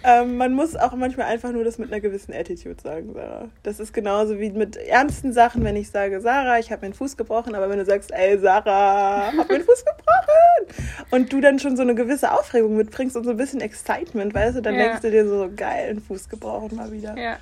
Ähm, 0.05 0.37
man 0.37 0.53
muss 0.53 0.75
auch 0.77 0.95
manchmal 0.95 1.27
einfach 1.27 1.51
nur 1.53 1.65
das 1.65 1.79
mit 1.79 1.91
einer 1.93 2.01
gewissen 2.01 2.33
Attitude 2.35 2.77
sagen, 2.83 3.13
Sarah. 3.15 3.49
Das 3.63 3.79
ist 3.81 3.93
genauso 3.93 4.39
wie 4.39 4.51
mit 4.51 4.77
ernsten 4.77 5.33
Sachen, 5.33 5.65
wenn 5.65 5.77
ich 5.77 5.91
sage, 5.91 6.21
Sarah, 6.21 6.59
ich 6.59 6.71
habe 6.71 6.83
meinen 6.83 6.95
Fuß 6.95 7.17
gebrochen, 7.17 7.55
aber 7.55 7.69
wenn 7.71 7.79
du 7.79 7.85
sagst, 7.85 8.11
ey, 8.13 8.39
Sarah, 8.39 9.33
hab 9.37 9.49
meinen 9.49 9.65
Fuß 9.65 9.85
gebrochen 9.85 10.85
und 11.11 11.33
du 11.33 11.41
dann 11.41 11.59
schon 11.59 11.77
so 11.77 11.83
eine 11.83 11.95
gewisse 11.95 12.33
Aufregung 12.33 12.77
mitbringst 12.77 13.17
und 13.17 13.25
so 13.25 13.31
ein 13.31 13.37
bisschen 13.37 13.61
Excitement, 13.61 14.35
weißt 14.35 14.57
du, 14.57 14.61
dann 14.63 14.75
Ja. 14.75 14.85
denkst 14.85 15.01
du 15.03 15.11
dir 15.11 15.27
so, 15.29 15.51
geil, 15.55 15.91
einen 15.91 16.01
Fuß 16.01 16.29
gebrochen 16.29 16.77
mal 16.77 16.91
wieder. 16.93 17.17
Ja. 17.17 17.37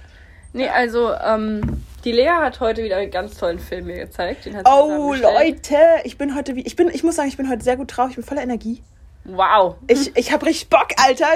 Nee, 0.52 0.68
also, 0.68 1.12
ähm, 1.14 1.84
die 2.04 2.12
Lea 2.12 2.28
hat 2.28 2.60
heute 2.60 2.82
wieder 2.82 2.96
einen 2.96 3.10
ganz 3.10 3.38
tollen 3.38 3.58
Film 3.58 3.86
mir 3.86 3.96
gezeigt. 3.96 4.48
Oh. 4.64 5.14
Leute, 5.14 5.76
ich 6.04 6.18
bin 6.18 6.34
heute 6.34 6.56
wie, 6.56 6.62
ich 6.62 6.76
bin, 6.76 6.88
ich 6.88 7.04
muss 7.04 7.16
sagen, 7.16 7.28
ich 7.28 7.36
bin 7.36 7.48
heute 7.48 7.62
sehr 7.62 7.76
gut 7.76 7.96
drauf, 7.96 8.10
ich 8.10 8.16
bin 8.16 8.24
voller 8.24 8.42
Energie. 8.42 8.82
Wow. 9.24 9.76
Ich, 9.86 10.16
ich 10.16 10.32
habe 10.32 10.46
richtig 10.46 10.68
Bock, 10.68 10.88
Alter. 10.96 11.28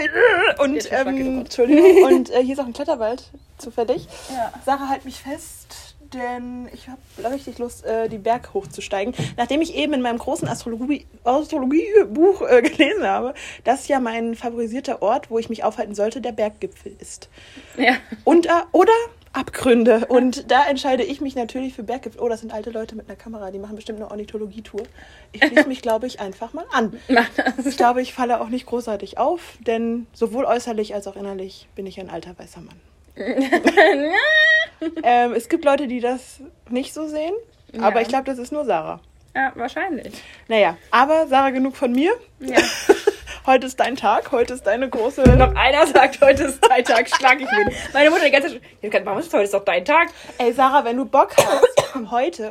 Und, 0.59 0.91
ähm. 0.91 1.41
Entschuldigung. 1.41 2.03
Und 2.05 2.31
äh, 2.31 2.43
hier 2.43 2.55
ist 2.55 2.61
auch 2.61 2.67
ein 2.67 2.73
Kletterwald, 2.73 3.31
zufällig. 3.59 4.09
Ja. 4.29 4.53
Sarah, 4.65 4.89
halt 4.89 5.05
mich 5.05 5.21
fest, 5.21 5.86
denn 6.17 6.69
ich 6.73 6.89
habe 6.89 7.35
richtig 7.35 7.59
Lust, 7.59 7.85
äh, 7.85 8.09
die 8.09 8.19
Berg 8.19 8.55
hochzusteigen. 8.55 9.15
Nachdem 9.37 9.61
ich 9.61 9.75
eben 9.75 9.93
in 9.93 10.03
meinem 10.03 10.19
großen 10.19 10.49
Astrologie- 10.49 11.07
Astrologiebuch 11.25 12.43
äh, 12.43 12.63
gelesen 12.69 13.05
habe, 13.05 13.35
dass 13.65 13.89
ja 13.89 14.01
mein 14.01 14.35
favorisierter 14.35 15.03
Ort, 15.03 15.31
wo 15.31 15.39
ich 15.39 15.49
mich 15.49 15.65
aufhalten 15.65 15.95
sollte, 15.95 16.21
der 16.21 16.33
Berggipfel 16.33 16.95
ist. 16.99 17.29
Ja. 17.77 17.97
Und, 18.25 18.47
äh, 18.47 18.51
oder 18.73 18.93
Abgründe. 19.33 20.07
Und 20.09 20.51
da 20.51 20.67
entscheide 20.67 21.03
ich 21.03 21.21
mich 21.21 21.35
natürlich 21.37 21.75
für 21.75 21.83
Berggift. 21.83 22.19
Oh, 22.19 22.29
das 22.29 22.41
sind 22.41 22.55
alte 22.55 22.71
Leute 22.71 22.97
mit 22.97 23.07
einer 23.07 23.17
Kamera, 23.17 23.51
die 23.51 23.59
machen 23.59 23.77
bestimmt 23.77 23.99
eine 24.01 24.11
Ornithologie-Tour. 24.11 24.83
Ich 25.33 25.45
schließe 25.45 25.69
mich, 25.69 25.83
glaube 25.83 26.07
ich, 26.07 26.21
einfach 26.21 26.53
mal 26.55 26.65
an. 26.73 26.99
Ich 27.65 27.77
glaube, 27.77 28.01
ich 28.01 28.15
falle 28.15 28.41
auch 28.41 28.49
nicht 28.49 28.65
großartig 28.67 29.19
auf, 29.19 29.59
denn 29.67 30.07
sowohl 30.15 30.45
äußerlich 30.47 30.95
als 30.95 31.07
auch 31.07 31.17
innerlich 31.17 31.69
bin 31.75 31.87
ich 31.87 32.01
ein 32.01 32.09
alter 32.09 32.39
weißer 32.39 32.61
Mann. 32.61 32.81
ähm, 35.03 35.33
es 35.33 35.49
gibt 35.49 35.65
Leute, 35.65 35.87
die 35.87 36.01
das 36.01 36.41
nicht 36.71 36.93
so 36.95 37.07
sehen, 37.09 37.35
aber 37.81 37.97
Ja. 37.97 38.01
ich 38.03 38.09
glaube, 38.09 38.25
das 38.25 38.39
ist 38.39 38.53
nur 38.53 38.65
Sarah. 38.65 39.01
ja, 39.35 39.53
wahrscheinlich. 39.55 40.13
Naja, 40.49 40.77
aber 40.91 41.27
Sarah, 41.29 41.51
genug 41.51 41.77
von 41.77 41.93
mir. 41.93 42.13
Ja. 42.41 42.59
Heute 43.47 43.67
ist 43.69 43.79
dein 43.79 43.95
Tag, 43.95 44.33
heute 44.33 44.55
ist 44.55 44.67
deine 44.67 44.89
große. 44.89 45.23
Noch 45.37 45.55
einer 45.55 45.87
sagt, 45.87 46.21
heute 46.21 46.43
ist 46.45 46.59
dein 46.69 46.83
Tag, 46.83 47.09
schlag 47.09 47.37
ich 47.41 47.47
ihn. 47.47 47.71
Meine 47.93 48.11
Mutter 48.11 48.25
die 48.25 48.33
ganze 48.33 48.49
Zeit, 48.49 48.61
ja, 48.83 49.01
Mama, 49.05 49.21
heute 49.23 49.37
ist 49.45 49.55
doch 49.55 49.65
dein 49.65 49.85
Tag. 49.85 50.09
Ey, 50.39 50.53
Sarah, 50.53 50.85
wenn 50.85 50.97
du 50.97 51.05
Bock 51.05 51.31
hast, 51.37 51.95
heute. 52.11 52.49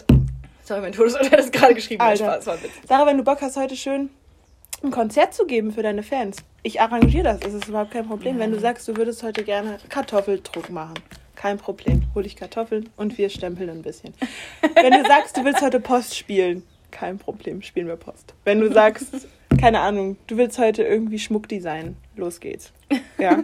Sorry, 0.63 0.79
mein 0.79 0.93
hat 0.97 1.33
das 1.37 1.51
gerade 1.51 1.73
geschrieben. 1.75 1.99
Nein, 2.01 2.11
Alter. 2.11 2.23
Spaß, 2.41 2.47
war 2.47 2.53
ein. 2.53 2.59
Sarah, 2.87 3.05
wenn 3.07 3.17
du 3.17 3.25
Bock 3.25 3.41
hast, 3.41 3.57
heute 3.57 3.75
schön 3.75 4.09
ein 4.85 4.91
Konzert 4.91 5.33
zu 5.33 5.45
geben 5.45 5.73
für 5.73 5.83
deine 5.83 6.01
Fans. 6.01 6.37
Ich 6.63 6.79
arrangiere 6.79 7.23
das, 7.25 7.39
das 7.41 7.53
ist 7.53 7.67
überhaupt 7.67 7.91
kein 7.91 8.07
Problem. 8.07 8.39
Wenn 8.39 8.51
du 8.53 8.59
sagst, 8.59 8.87
du 8.87 8.95
würdest 8.95 9.21
heute 9.21 9.43
gerne 9.43 9.79
Kartoffeldruck 9.89 10.69
machen. 10.69 10.93
Kein 11.35 11.57
Problem. 11.57 12.03
Hol 12.15 12.25
ich 12.25 12.35
Kartoffeln 12.35 12.89
und 12.97 13.17
wir 13.17 13.29
stempeln 13.29 13.69
ein 13.69 13.81
bisschen. 13.81 14.13
Wenn 14.75 14.93
du 14.93 15.07
sagst, 15.07 15.37
du 15.37 15.43
willst 15.43 15.61
heute 15.61 15.79
Post 15.79 16.15
spielen, 16.17 16.63
kein 16.91 17.17
Problem, 17.17 17.61
spielen 17.61 17.87
wir 17.87 17.97
Post. 17.97 18.33
Wenn 18.45 18.59
du 18.59 18.71
sagst, 18.71 19.27
keine 19.59 19.81
Ahnung, 19.81 20.17
du 20.27 20.37
willst 20.37 20.57
heute 20.57 20.83
irgendwie 20.83 21.19
Schmuck 21.19 21.47
designen, 21.47 21.97
los 22.15 22.39
geht's. 22.39 22.71
Ja. 23.17 23.43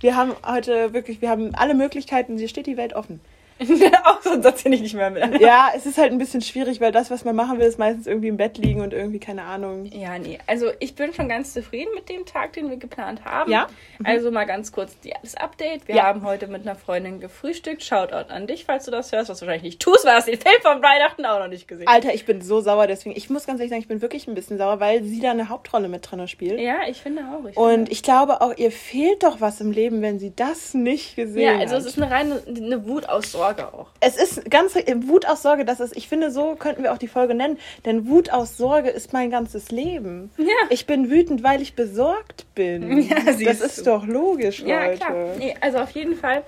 Wir 0.00 0.16
haben 0.16 0.32
heute 0.44 0.92
wirklich, 0.92 1.22
wir 1.22 1.30
haben 1.30 1.54
alle 1.54 1.74
Möglichkeiten, 1.74 2.36
hier 2.36 2.48
steht 2.48 2.66
die 2.66 2.76
Welt 2.76 2.94
offen. 2.94 3.20
Auch 4.04 4.20
so 4.22 4.30
ein 4.30 4.42
Satz, 4.42 4.62
den 4.62 4.72
ich 4.72 4.80
nicht 4.82 4.94
mehr 4.94 5.14
will. 5.14 5.40
Ja, 5.40 5.70
es 5.74 5.86
ist 5.86 5.98
halt 5.98 6.12
ein 6.12 6.18
bisschen 6.18 6.40
schwierig, 6.40 6.80
weil 6.80 6.92
das, 6.92 7.10
was 7.10 7.24
man 7.24 7.34
machen 7.36 7.58
will, 7.58 7.66
ist 7.66 7.78
meistens 7.78 8.06
irgendwie 8.06 8.28
im 8.28 8.36
Bett 8.36 8.58
liegen 8.58 8.80
und 8.80 8.92
irgendwie, 8.92 9.18
keine 9.20 9.42
Ahnung. 9.44 9.86
Ja, 9.86 10.18
nee. 10.18 10.38
Also 10.46 10.70
ich 10.80 10.94
bin 10.94 11.12
schon 11.14 11.28
ganz 11.28 11.52
zufrieden 11.52 11.90
mit 11.94 12.08
dem 12.08 12.24
Tag, 12.26 12.52
den 12.54 12.70
wir 12.70 12.76
geplant 12.76 13.24
haben. 13.24 13.50
Ja? 13.50 13.66
Mhm. 13.98 14.06
Also 14.06 14.30
mal 14.30 14.44
ganz 14.44 14.72
kurz 14.72 14.98
die, 15.00 15.12
das 15.22 15.34
Update. 15.34 15.88
Wir 15.88 15.96
Ja. 15.96 16.02
haben 16.04 16.24
heute 16.24 16.46
mit 16.46 16.62
einer 16.62 16.74
Freundin 16.76 17.20
gefrühstückt. 17.20 17.82
Shoutout 17.82 18.32
an 18.32 18.46
dich, 18.46 18.64
falls 18.64 18.84
du 18.84 18.90
das 18.90 19.12
hörst, 19.12 19.28
was 19.30 19.38
du 19.40 19.46
wahrscheinlich 19.46 19.62
nicht 19.74 19.80
tust, 19.80 20.04
weil 20.04 20.12
du 20.12 20.18
hast 20.18 20.28
den 20.28 20.40
Film 20.40 20.56
von 20.62 20.82
Weihnachten 20.82 21.24
auch 21.26 21.38
noch 21.38 21.48
nicht 21.48 21.68
gesehen. 21.68 21.88
Alter, 21.88 22.14
ich 22.14 22.24
bin 22.26 22.40
so 22.42 22.60
sauer, 22.60 22.86
deswegen, 22.86 23.16
ich 23.16 23.30
muss 23.30 23.46
ganz 23.46 23.60
ehrlich 23.60 23.70
sagen, 23.70 23.82
ich 23.82 23.88
bin 23.88 24.02
wirklich 24.02 24.26
ein 24.28 24.34
bisschen 24.34 24.58
sauer, 24.58 24.80
weil 24.80 25.02
sie 25.04 25.20
da 25.20 25.30
eine 25.30 25.48
Hauptrolle 25.48 25.88
mit 25.88 26.10
drin 26.10 26.26
spielt. 26.28 26.60
Ja, 26.60 26.80
ich 26.88 27.00
finde 27.02 27.22
auch. 27.22 27.48
Ich 27.48 27.56
Und 27.56 27.70
finde. 27.72 27.92
ich 27.92 28.02
glaube 28.02 28.40
auch, 28.40 28.56
ihr 28.56 28.70
fehlt 28.72 29.22
doch 29.22 29.40
was 29.40 29.60
im 29.60 29.72
Leben, 29.72 30.02
wenn 30.02 30.18
sie 30.18 30.32
das 30.34 30.74
nicht 30.74 31.16
gesehen 31.16 31.42
ja, 31.54 31.58
also 31.58 31.74
hat. 31.74 31.80
es 31.82 31.86
ist 31.86 32.00
eine 32.00 32.10
reine 32.10 32.42
eine 32.46 32.86
Wut 32.86 33.08
aus 33.08 33.32
Sorge 33.56 33.74
auch. 33.74 33.88
Es 34.00 34.16
ist 34.16 34.50
ganz 34.50 34.74
Wut 34.74 35.26
aus 35.26 35.42
Sorge, 35.42 35.64
das 35.64 35.80
ist, 35.80 35.96
ich 35.96 36.08
finde, 36.08 36.30
so 36.30 36.54
könnten 36.56 36.82
wir 36.82 36.92
auch 36.92 36.98
die 36.98 37.08
Folge 37.08 37.34
nennen, 37.34 37.58
denn 37.84 38.08
Wut 38.08 38.30
aus 38.30 38.56
Sorge 38.56 38.90
ist 38.90 39.12
mein 39.12 39.30
ganzes 39.30 39.70
Leben. 39.70 40.30
Ja. 40.36 40.46
Ich 40.70 40.86
bin 40.86 41.10
wütend, 41.10 41.42
weil 41.42 41.60
ich 41.62 41.74
besorgt 41.74 42.46
bin. 42.54 42.98
Ja, 43.08 43.16
das 43.24 43.60
ist 43.60 43.78
du. 43.78 43.84
doch 43.84 44.06
logisch, 44.06 44.60
Ja, 44.60 44.84
Leute. 44.86 44.96
klar. 44.98 45.12
Nee, 45.38 45.54
also 45.60 45.78
auf 45.78 45.90
jeden 45.90 46.16
Fall 46.16 46.42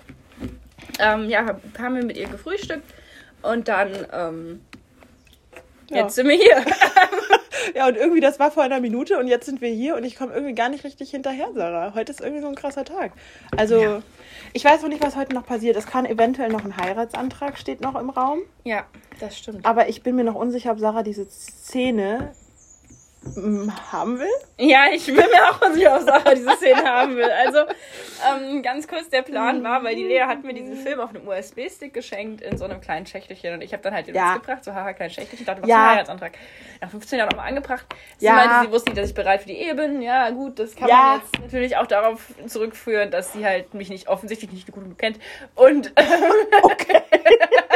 ähm, 1.01 1.29
ja, 1.29 1.45
hab- 1.47 1.61
haben 1.79 1.97
wir 1.97 2.05
mit 2.05 2.17
ihr 2.17 2.29
gefrühstückt 2.29 2.85
und 3.43 3.69
dann 3.69 3.91
ähm, 4.13 4.61
Ja. 5.91 5.99
jetzt 6.03 6.15
sind 6.15 6.29
wir 6.29 6.37
hier. 6.37 6.57
Ja, 7.75 7.87
und 7.89 7.97
irgendwie, 7.97 8.21
das 8.21 8.39
war 8.39 8.51
vor 8.51 8.63
einer 8.63 8.81
Minute 8.81 9.19
und 9.19 9.27
jetzt 9.29 9.47
sind 9.47 9.61
wir 9.61 9.69
hier 9.71 9.97
und 9.97 10.05
ich 10.05 10.17
komme 10.17 10.33
irgendwie 10.35 10.55
gar 10.55 10.69
nicht 10.69 10.85
richtig 10.85 11.11
hinterher, 11.11 11.49
Sarah. 11.55 11.95
Heute 11.95 12.13
ist 12.13 12.21
irgendwie 12.21 12.43
so 12.43 12.49
ein 12.49 12.55
krasser 12.55 12.85
Tag. 12.85 13.13
Also, 13.57 13.79
Ja. 13.81 14.03
ich 14.53 14.65
weiß 14.65 14.83
noch 14.83 14.89
nicht, 14.89 15.03
was 15.03 15.17
heute 15.17 15.35
noch 15.35 15.47
passiert. 15.47 15.77
Es 15.77 15.87
kann 15.87 16.07
eventuell 16.07 16.51
noch 16.51 16.65
ein 16.65 16.77
Heiratsantrag 16.77 17.57
steht 17.59 17.81
noch 17.81 17.95
im 17.99 18.11
Raum. 18.11 18.41
ja, 18.65 18.85
das 19.21 19.39
stimmt. 19.39 19.65
Aber 19.65 19.89
ich 19.89 20.03
bin 20.03 20.17
mir 20.17 20.25
noch 20.25 20.35
unsicher, 20.35 20.73
ob 20.73 20.79
Sarah 20.81 21.03
diese 21.03 21.27
Szene 21.31 22.33
haben 23.93 24.19
will. 24.19 24.27
Ja, 24.59 24.85
ich 24.93 25.07
bin 25.07 25.17
mir 25.17 25.51
auch 25.51 25.61
unsicher, 25.67 25.97
ob 25.97 26.03
Sarah 26.03 26.35
diese 26.35 26.51
Szene 26.57 26.85
haben 26.85 27.17
will. 27.17 27.25
Also, 27.31 27.59
ähm, 27.61 28.63
ganz 28.63 28.87
kurz, 28.87 29.09
der 29.09 29.23
Plan 29.23 29.63
war, 29.65 29.83
weil 29.83 29.97
die 29.97 30.05
Lea 30.05 30.23
hat 30.23 30.45
mir 30.45 30.55
diesen 30.55 30.77
Film 30.77 31.01
auf 31.01 31.11
einem 31.11 31.27
USB-Stick 31.27 31.93
geschenkt 31.93 32.41
in 32.43 32.57
so 32.57 32.65
einem 32.65 32.81
kleinen 32.81 33.07
Schächtelchen 33.07 33.55
und 33.55 33.63
ich 33.63 33.73
habe 33.73 33.83
dann 33.83 33.95
halt 33.95 34.07
den 34.07 34.15
Ja. 34.15 34.35
Witz 34.35 34.43
gebracht, 34.43 34.65
so 34.65 34.73
haha, 34.75 34.93
klein 34.93 35.11
Schächtelchen, 35.11 35.41
ich 35.41 35.47
dachte, 35.47 35.63
was 35.63 35.69
Ja. 35.69 35.77
ist 35.77 35.83
ein 35.83 35.91
Heiratsantrag? 35.97 36.33
Nach 36.81 36.91
15 36.91 37.19
Jahren 37.19 37.29
nochmal 37.31 37.49
angebracht. 37.49 37.87
Sie 38.19 38.27
Ja. 38.27 38.33
meinte, 38.35 38.67
sie 38.67 38.73
wusste 38.73 38.91
nicht, 38.91 39.01
dass 39.03 39.09
ich 39.09 39.15
bereit 39.15 39.41
für 39.43 39.49
die 39.49 39.59
Ehe 39.59 39.75
bin. 39.75 40.01
Ja, 40.03 40.31
gut, 40.31 40.59
das 40.59 40.77
kann 40.77 40.89
Ja. 40.89 40.97
man 40.97 41.21
jetzt 41.21 41.43
natürlich 41.43 41.77
auch 41.77 41.87
darauf 41.87 42.21
zurückführen, 42.47 43.11
dass 43.11 43.33
sie 43.33 43.45
halt 43.45 43.75
mich 43.75 43.89
nicht 43.91 44.09
offensichtlich 44.09 44.53
nicht 44.53 44.71
gut 44.71 44.85
genug 44.85 44.99
kennt. 44.99 45.19
Und 45.55 45.93
Ähm, 46.55 47.74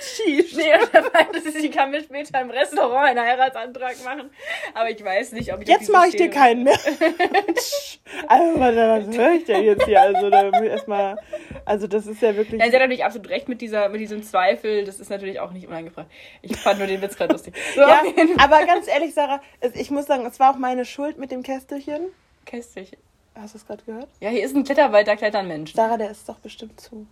sheesh. 0.00 0.54
nee, 0.54 0.74
und 0.74 0.94
er 0.94 1.10
meinte, 1.12 1.50
sie 1.50 1.70
kann 1.70 1.90
mir 1.90 2.02
später 2.02 2.40
im 2.40 2.50
Restaurant 2.50 3.08
einen 3.08 3.20
Heiratsantrag 3.20 4.02
machen. 4.04 4.30
Aber 4.74 4.90
ich 4.90 5.02
weiß 5.02 5.32
nicht, 5.32 5.52
ob 5.52 5.62
ich 5.62 5.68
Jetzt 5.68 5.90
mache 5.90 6.08
ich 6.08 6.16
dir 6.16 6.30
keinen 6.30 6.64
mehr. 6.64 6.78
also, 8.28 8.60
was, 8.60 9.16
höre 9.16 9.32
ich 9.32 9.44
denn 9.44 9.64
jetzt 9.64 9.84
hier? 9.84 10.00
Also, 10.00 10.30
da 10.30 10.44
muss 10.44 10.60
ich 10.62 10.70
erstmal. 10.70 11.16
Also, 11.64 11.86
das 11.86 12.06
ist 12.06 12.22
ja 12.22 12.36
wirklich. 12.36 12.60
Ja, 12.60 12.68
sie 12.68 12.74
hat 12.74 12.82
natürlich 12.82 13.04
absolut 13.04 13.28
recht 13.28 13.48
mit, 13.48 13.60
dieser, 13.60 13.88
mit 13.88 14.00
diesem 14.00 14.22
Zweifel. 14.22 14.84
Das 14.84 15.00
ist 15.00 15.10
natürlich 15.10 15.40
auch 15.40 15.52
nicht 15.52 15.66
unangebracht. 15.66 16.06
Ich 16.42 16.56
fand 16.56 16.78
nur 16.78 16.86
den 16.86 17.02
Witz 17.02 17.16
gerade 17.16 17.32
lustig. 17.32 17.54
So, 17.74 17.80
ja, 17.80 18.02
aber 18.38 18.64
ganz 18.66 18.88
ehrlich, 18.88 19.14
Sarah, 19.14 19.40
ich 19.74 19.90
muss 19.90 20.06
sagen, 20.06 20.26
es 20.26 20.38
war 20.40 20.52
auch 20.54 20.58
meine 20.58 20.84
Schuld 20.84 21.18
mit 21.18 21.30
dem 21.30 21.42
Kästelchen. 21.42 22.12
Kästchen. 22.44 22.98
Hast 23.34 23.54
du 23.54 23.58
es 23.58 23.66
gerade 23.66 23.84
gehört? 23.84 24.08
Ja, 24.20 24.30
hier 24.30 24.44
ist 24.44 24.56
ein 24.56 24.64
Kletterwald, 24.64 25.06
da 25.06 25.14
klettern 25.14 25.46
Menschen. 25.46 25.76
Sarah, 25.76 25.98
der 25.98 26.10
ist 26.10 26.26
doch 26.28 26.38
bestimmt 26.38 26.80
zu. 26.80 27.06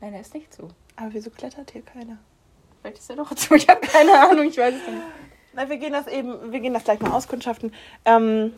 Nein, 0.00 0.12
der 0.12 0.22
ist 0.22 0.32
nicht 0.32 0.52
zu. 0.52 0.68
Aber 0.96 1.08
wieso 1.12 1.30
klettert 1.30 1.70
hier 1.70 1.82
keiner? 1.82 2.18
Vielleicht 2.80 2.98
ist 2.98 3.10
er 3.10 3.16
doch 3.16 3.34
zu. 3.34 3.54
Ich 3.54 3.68
habe 3.68 3.80
keine 3.80 4.12
Ahnung, 4.12 4.46
ich 4.46 4.58
weiß 4.58 4.74
es 4.74 4.86
nicht. 4.86 5.02
Na, 5.54 5.68
wir 5.68 5.76
gehen 5.76 5.92
das 5.92 6.06
eben, 6.06 6.52
wir 6.52 6.60
gehen 6.60 6.74
das 6.74 6.84
gleich 6.84 7.00
mal 7.00 7.12
auskundschaften. 7.12 7.72
Ähm, 8.04 8.52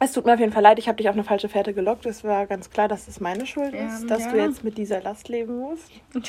es 0.00 0.12
tut 0.12 0.26
mir 0.26 0.34
auf 0.34 0.40
jeden 0.40 0.52
Fall 0.52 0.62
leid, 0.62 0.78
ich 0.78 0.86
habe 0.86 0.96
dich 0.96 1.08
auf 1.08 1.14
eine 1.14 1.24
falsche 1.24 1.48
Fährte 1.48 1.74
gelockt. 1.74 2.06
Es 2.06 2.22
war 2.22 2.46
ganz 2.46 2.70
klar, 2.70 2.86
dass 2.86 3.08
es 3.08 3.20
meine 3.20 3.46
Schuld 3.46 3.74
ist, 3.74 4.08
dass 4.08 4.24
ja. 4.24 4.30
du 4.30 4.36
jetzt 4.38 4.62
mit 4.62 4.78
dieser 4.78 5.00
Last 5.00 5.28
leben 5.28 5.58
musst. 5.58 5.90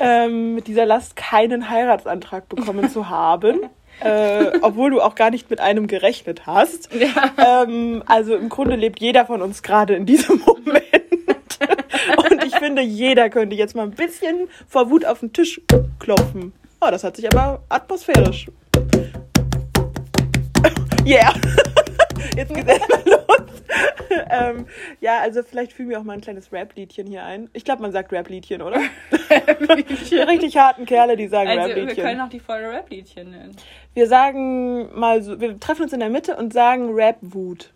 Ähm, 0.00 0.56
mit 0.56 0.66
dieser 0.66 0.84
Last 0.84 1.14
keinen 1.14 1.70
Heiratsantrag 1.70 2.48
bekommen 2.48 2.90
zu 2.90 3.08
haben. 3.08 3.60
Äh, 4.00 4.58
obwohl 4.62 4.90
du 4.90 5.00
auch 5.00 5.14
gar 5.14 5.30
nicht 5.30 5.50
mit 5.50 5.60
einem 5.60 5.86
gerechnet 5.86 6.46
hast. 6.46 6.92
Ja. 6.92 7.62
Ähm, 7.62 8.02
also 8.06 8.34
im 8.34 8.48
Grunde 8.48 8.74
lebt 8.74 9.00
jeder 9.00 9.24
von 9.24 9.40
uns 9.40 9.62
gerade 9.62 9.94
in 9.94 10.04
diesem 10.04 10.40
Moment. 10.46 10.83
Finde, 12.64 12.80
jeder 12.80 13.28
könnte 13.28 13.54
jetzt 13.54 13.76
mal 13.76 13.82
ein 13.82 13.90
bisschen 13.90 14.48
vor 14.66 14.88
Wut 14.88 15.04
auf 15.04 15.20
den 15.20 15.34
Tisch 15.34 15.60
klopfen. 15.98 16.54
Oh, 16.80 16.88
das 16.90 17.04
hat 17.04 17.14
sich 17.14 17.26
aber 17.30 17.62
atmosphärisch. 17.68 18.46
Yeah. 21.06 21.34
Jetzt 22.34 22.54
geht's 22.54 22.66
erstmal 22.66 23.02
los. 23.04 23.42
ähm, 24.30 24.66
ja, 25.02 25.18
also 25.20 25.42
vielleicht 25.42 25.74
fügen 25.74 25.90
wir 25.90 25.98
auch 26.00 26.02
mal 26.02 26.14
ein 26.14 26.22
kleines 26.22 26.50
Rap-Liedchen 26.50 27.06
hier 27.06 27.22
ein. 27.24 27.50
Ich 27.52 27.62
glaube, 27.66 27.82
man 27.82 27.92
sagt 27.92 28.10
Rap-Liedchen, 28.10 28.62
oder? 28.62 28.80
Die 30.10 30.16
richtig 30.16 30.56
harten 30.56 30.86
Kerle, 30.86 31.18
die 31.18 31.28
sagen 31.28 31.50
Also, 31.50 31.68
wir 31.68 31.76
Rap-Liedchen. 31.76 32.04
können 32.06 32.20
auch 32.22 32.30
die 32.30 32.40
Folge 32.40 32.70
Rap-Liedchen 32.70 33.32
nennen. 33.32 33.54
Wir 33.92 34.06
sagen 34.06 34.98
mal 34.98 35.22
so, 35.22 35.38
wir 35.38 35.60
treffen 35.60 35.82
uns 35.82 35.92
in 35.92 36.00
der 36.00 36.08
Mitte 36.08 36.36
und 36.36 36.54
sagen 36.54 36.94
Rap-Wut. 36.94 37.70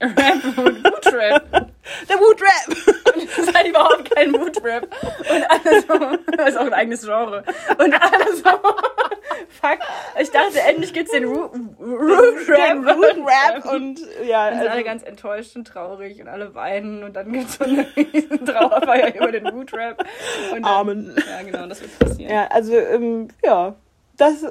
Rap 0.00 0.58
und 0.58 0.84
Wut-Rap. 0.84 1.70
Der 2.08 2.16
Wut-Rap! 2.16 2.94
Das 3.36 3.38
ist 3.38 3.54
halt 3.56 3.68
überhaupt 3.68 4.10
kein 4.14 4.32
Wut-Rap. 4.32 4.88
Und 5.30 5.50
alle 5.50 5.80
so, 5.82 6.32
das 6.36 6.48
ist 6.50 6.56
auch 6.56 6.66
ein 6.66 6.74
eigenes 6.74 7.02
Genre. 7.04 7.44
Und 7.78 7.94
alle 7.94 8.36
so, 8.36 8.42
fuck, 9.48 9.78
ich 10.20 10.30
dachte, 10.30 10.60
endlich 10.68 10.92
gibt's 10.92 11.12
den 11.12 11.24
Root-Rap. 11.24 12.84
Wut-Rap 12.84 13.72
und 13.72 14.00
ja, 14.26 14.50
Dann 14.50 14.58
sind 14.58 14.68
alle 14.68 14.70
also, 14.70 14.84
ganz 14.84 15.02
enttäuscht 15.02 15.56
und 15.56 15.66
traurig 15.66 16.20
und 16.20 16.28
alle 16.28 16.54
weinen 16.54 17.04
und 17.04 17.14
dann 17.14 17.32
gibt's 17.32 17.58
so 17.58 17.64
eine 17.64 17.86
riesen 17.96 18.44
Trauerfeier 18.46 19.14
über 19.14 19.32
den 19.32 19.46
Root-Rap. 19.46 20.04
Und 20.52 20.64
Amen. 20.64 21.16
Ja, 21.16 21.42
genau, 21.42 21.66
das 21.66 21.80
wird 21.80 21.98
passieren. 21.98 22.32
ja, 22.32 22.46
also 22.48 22.74
ähm, 22.76 23.28
ja, 23.44 23.74
das 24.16 24.44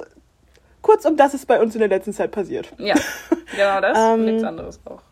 kurzum, 0.82 1.16
das 1.16 1.34
ist 1.34 1.46
bei 1.46 1.60
uns 1.60 1.74
in 1.74 1.80
der 1.80 1.88
letzten 1.88 2.12
Zeit 2.12 2.30
passiert. 2.30 2.72
Ja, 2.78 2.94
genau 3.54 3.80
das 3.80 3.98
Ähm, 3.98 4.12
und 4.20 4.24
nichts 4.24 4.44
anderes 4.44 4.80
auch. 4.84 5.02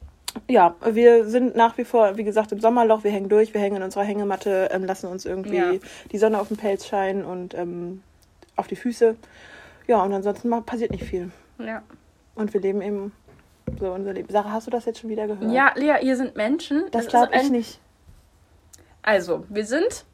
Ja, 0.48 0.74
wir 0.84 1.28
sind 1.28 1.56
nach 1.56 1.76
wie 1.78 1.84
vor, 1.84 2.16
wie 2.16 2.24
gesagt, 2.24 2.52
im 2.52 2.60
Sommerloch, 2.60 3.04
wir 3.04 3.10
hängen 3.10 3.28
durch, 3.28 3.52
wir 3.54 3.60
hängen 3.60 3.76
in 3.76 3.82
unserer 3.82 4.04
Hängematte, 4.04 4.68
ähm, 4.72 4.84
lassen 4.84 5.06
uns 5.08 5.24
irgendwie 5.24 5.56
Ja. 5.56 5.72
die 6.12 6.18
Sonne 6.18 6.40
auf 6.40 6.48
den 6.48 6.56
Pelz 6.56 6.86
scheinen 6.86 7.24
und 7.24 7.54
ähm, 7.54 8.02
auf 8.56 8.66
die 8.66 8.76
Füße. 8.76 9.16
Ja, 9.86 10.02
und 10.02 10.12
ansonsten 10.12 10.50
passiert 10.64 10.90
nicht 10.90 11.04
viel. 11.04 11.30
Ja. 11.58 11.82
Und 12.34 12.52
wir 12.54 12.60
leben 12.60 12.82
eben 12.82 13.12
so 13.80 13.90
unser 13.92 14.12
Leben. 14.12 14.28
Sarah, 14.30 14.52
hast 14.52 14.66
du 14.66 14.70
das 14.70 14.84
jetzt 14.84 15.00
schon 15.00 15.10
wieder 15.10 15.26
gehört? 15.26 15.50
ja, 15.52 15.72
Lea, 15.76 15.96
ihr 16.02 16.16
sind 16.16 16.36
Menschen. 16.36 16.84
Das 16.90 17.02
ist 17.02 17.10
glaube 17.10 17.30
ich 17.34 17.40
ein- 17.40 17.52
nicht. 17.52 17.80
Also, 19.02 19.44
wir 19.48 19.64
sind 19.64 20.04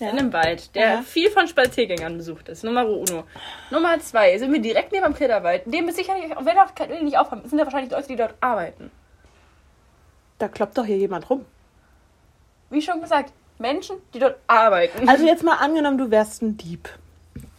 Ja. 0.00 0.10
in 0.10 0.18
einem 0.18 0.32
Wald, 0.32 0.74
der 0.74 0.82
Ja. 0.90 1.02
viel 1.02 1.30
von 1.30 1.46
Spaziergängern 1.48 2.16
besucht 2.16 2.48
ist. 2.48 2.64
Nummer 2.64 2.86
uno. 2.86 3.24
Nummer 3.70 3.98
zwei, 4.00 4.36
sind 4.38 4.52
wir 4.52 4.60
direkt 4.60 4.92
neben 4.92 5.04
dem 5.04 5.14
Kletterwald. 5.14 5.62
Dem 5.66 5.88
ist 5.88 5.96
sicherlich, 5.96 6.24
wenn 6.30 6.58
auch 6.58 6.68
wenn 6.78 6.98
die 6.98 7.04
nicht 7.04 7.18
aufhaben, 7.18 7.48
sind 7.48 7.58
da 7.58 7.64
wahrscheinlich 7.64 7.90
Leute, 7.92 8.08
die 8.08 8.16
dort 8.16 8.34
arbeiten. 8.40 8.90
Da 10.38 10.48
kloppt 10.48 10.76
doch 10.78 10.84
hier 10.84 10.98
jemand 10.98 11.28
rum. 11.30 11.44
Wie 12.70 12.82
schon 12.82 13.00
gesagt, 13.00 13.32
Menschen, 13.58 13.96
die 14.12 14.18
dort 14.18 14.36
arbeiten. 14.46 15.08
Also 15.08 15.24
jetzt 15.26 15.42
mal 15.42 15.54
angenommen, 15.56 15.98
du 15.98 16.10
wärst 16.10 16.42
ein 16.42 16.56
Dieb. 16.56 16.88